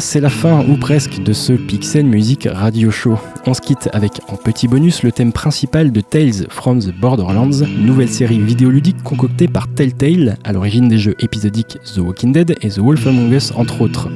C'est 0.00 0.20
la 0.20 0.30
fin 0.30 0.64
ou 0.66 0.76
presque 0.76 1.22
de 1.22 1.32
ce 1.32 1.52
Pixel 1.52 2.06
Music 2.06 2.48
Radio 2.50 2.90
Show. 2.90 3.18
On 3.46 3.52
se 3.52 3.60
quitte 3.60 3.90
avec 3.92 4.20
en 4.28 4.36
petit 4.36 4.66
bonus 4.66 5.02
le 5.02 5.12
thème 5.12 5.32
principal 5.32 5.92
de 5.92 6.00
Tales 6.00 6.46
from 6.48 6.80
the 6.80 6.94
Borderlands, 6.98 7.66
nouvelle 7.78 8.08
série 8.08 8.38
vidéoludique 8.38 9.02
concoctée 9.02 9.48
par 9.48 9.68
Telltale, 9.68 10.38
à 10.44 10.52
l'origine 10.52 10.88
des 10.88 10.98
jeux 10.98 11.14
épisodiques 11.20 11.78
The 11.94 11.98
Walking 11.98 12.32
Dead 12.32 12.56
et 12.62 12.68
The 12.70 12.78
Wolf 12.78 13.06
Among 13.06 13.32
Us 13.32 13.52
entre 13.54 13.82
autres. 13.82 14.08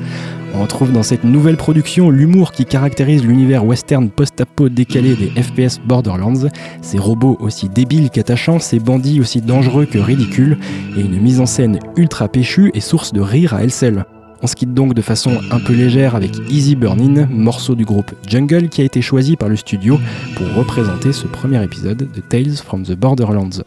On 0.54 0.62
retrouve 0.62 0.92
dans 0.92 1.02
cette 1.02 1.24
nouvelle 1.24 1.56
production 1.56 2.10
l'humour 2.10 2.52
qui 2.52 2.64
caractérise 2.64 3.24
l'univers 3.24 3.64
western 3.64 4.08
post-apo 4.08 4.68
décalé 4.68 5.14
des 5.14 5.42
FPS 5.42 5.78
Borderlands, 5.84 6.48
ces 6.80 6.98
robots 6.98 7.36
aussi 7.40 7.68
débiles 7.68 8.10
qu'attachants, 8.10 8.60
ces 8.60 8.78
bandits 8.78 9.20
aussi 9.20 9.42
dangereux 9.42 9.84
que 9.84 9.98
ridicules, 9.98 10.56
et 10.96 11.00
une 11.00 11.20
mise 11.20 11.40
en 11.40 11.46
scène 11.46 11.80
ultra 11.96 12.28
péchue 12.28 12.70
et 12.72 12.80
source 12.80 13.12
de 13.12 13.20
rire 13.20 13.52
à 13.52 13.62
elle 13.62 13.72
seule. 13.72 14.06
On 14.42 14.46
se 14.46 14.54
quitte 14.54 14.74
donc 14.74 14.94
de 14.94 15.02
façon 15.02 15.40
un 15.50 15.60
peu 15.60 15.72
légère 15.72 16.14
avec 16.14 16.32
Easy 16.50 16.76
Burnin, 16.76 17.26
morceau 17.30 17.74
du 17.74 17.84
groupe 17.84 18.12
Jungle 18.26 18.68
qui 18.68 18.82
a 18.82 18.84
été 18.84 19.00
choisi 19.00 19.36
par 19.36 19.48
le 19.48 19.56
studio 19.56 19.98
pour 20.36 20.52
représenter 20.54 21.12
ce 21.12 21.26
premier 21.26 21.62
épisode 21.64 22.08
de 22.12 22.20
Tales 22.20 22.56
from 22.56 22.82
the 22.82 22.92
Borderlands. 22.92 23.62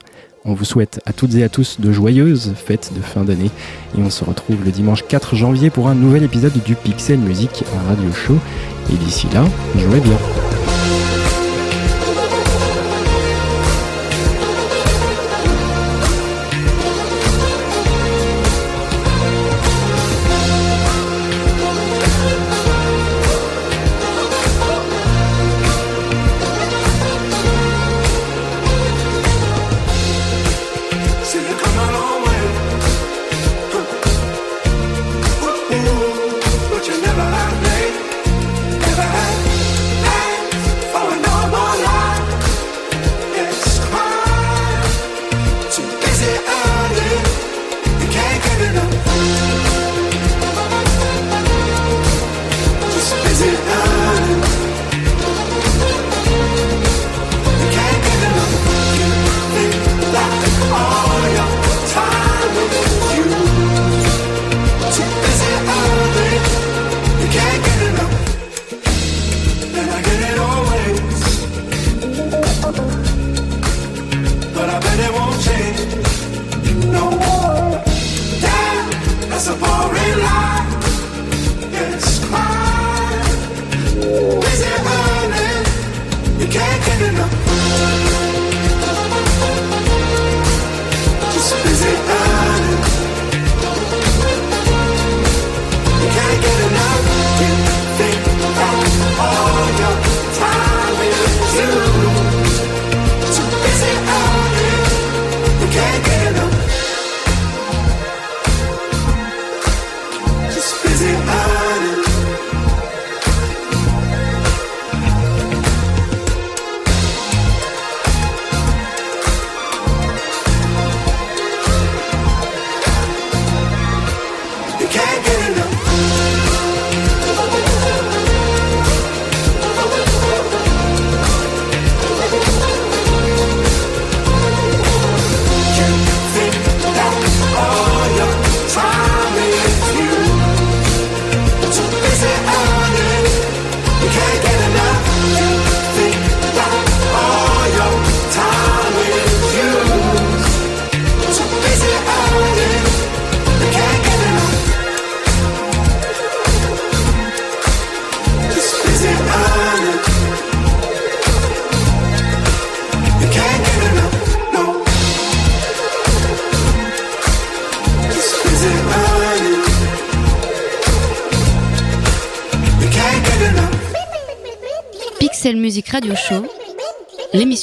On 0.46 0.54
vous 0.54 0.66
souhaite 0.66 1.02
à 1.06 1.14
toutes 1.14 1.36
et 1.36 1.44
à 1.44 1.50
tous 1.50 1.80
de 1.80 1.92
joyeuses 1.92 2.54
fêtes 2.56 2.92
de 2.96 3.02
fin 3.02 3.24
d'année 3.24 3.52
et 3.98 4.02
on 4.02 4.10
se 4.10 4.24
retrouve 4.24 4.64
le 4.64 4.72
dimanche 4.72 5.04
4 5.08 5.36
janvier 5.36 5.70
pour 5.70 5.90
un 5.90 5.96
nouvel 5.96 6.24
épisode 6.24 6.54
du 6.64 6.76
Pixel 6.76 7.20
Music, 7.20 7.64
radio 7.88 8.12
show. 8.14 8.38
Et 8.92 8.98
d'ici 8.98 9.28
là, 9.34 9.46
jouez 9.76 10.00
bien. 10.00 10.18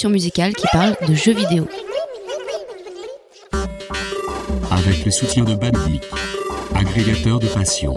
Musicale 0.04 0.52
qui 0.54 0.66
parle 0.72 0.94
de 1.08 1.14
jeux 1.14 1.32
vidéo. 1.32 1.66
Avec 4.70 5.04
le 5.04 5.10
soutien 5.10 5.44
de 5.44 5.54
Bandic, 5.54 6.02
agrégateur 6.74 7.40
de 7.40 7.46
passion. 7.46 7.94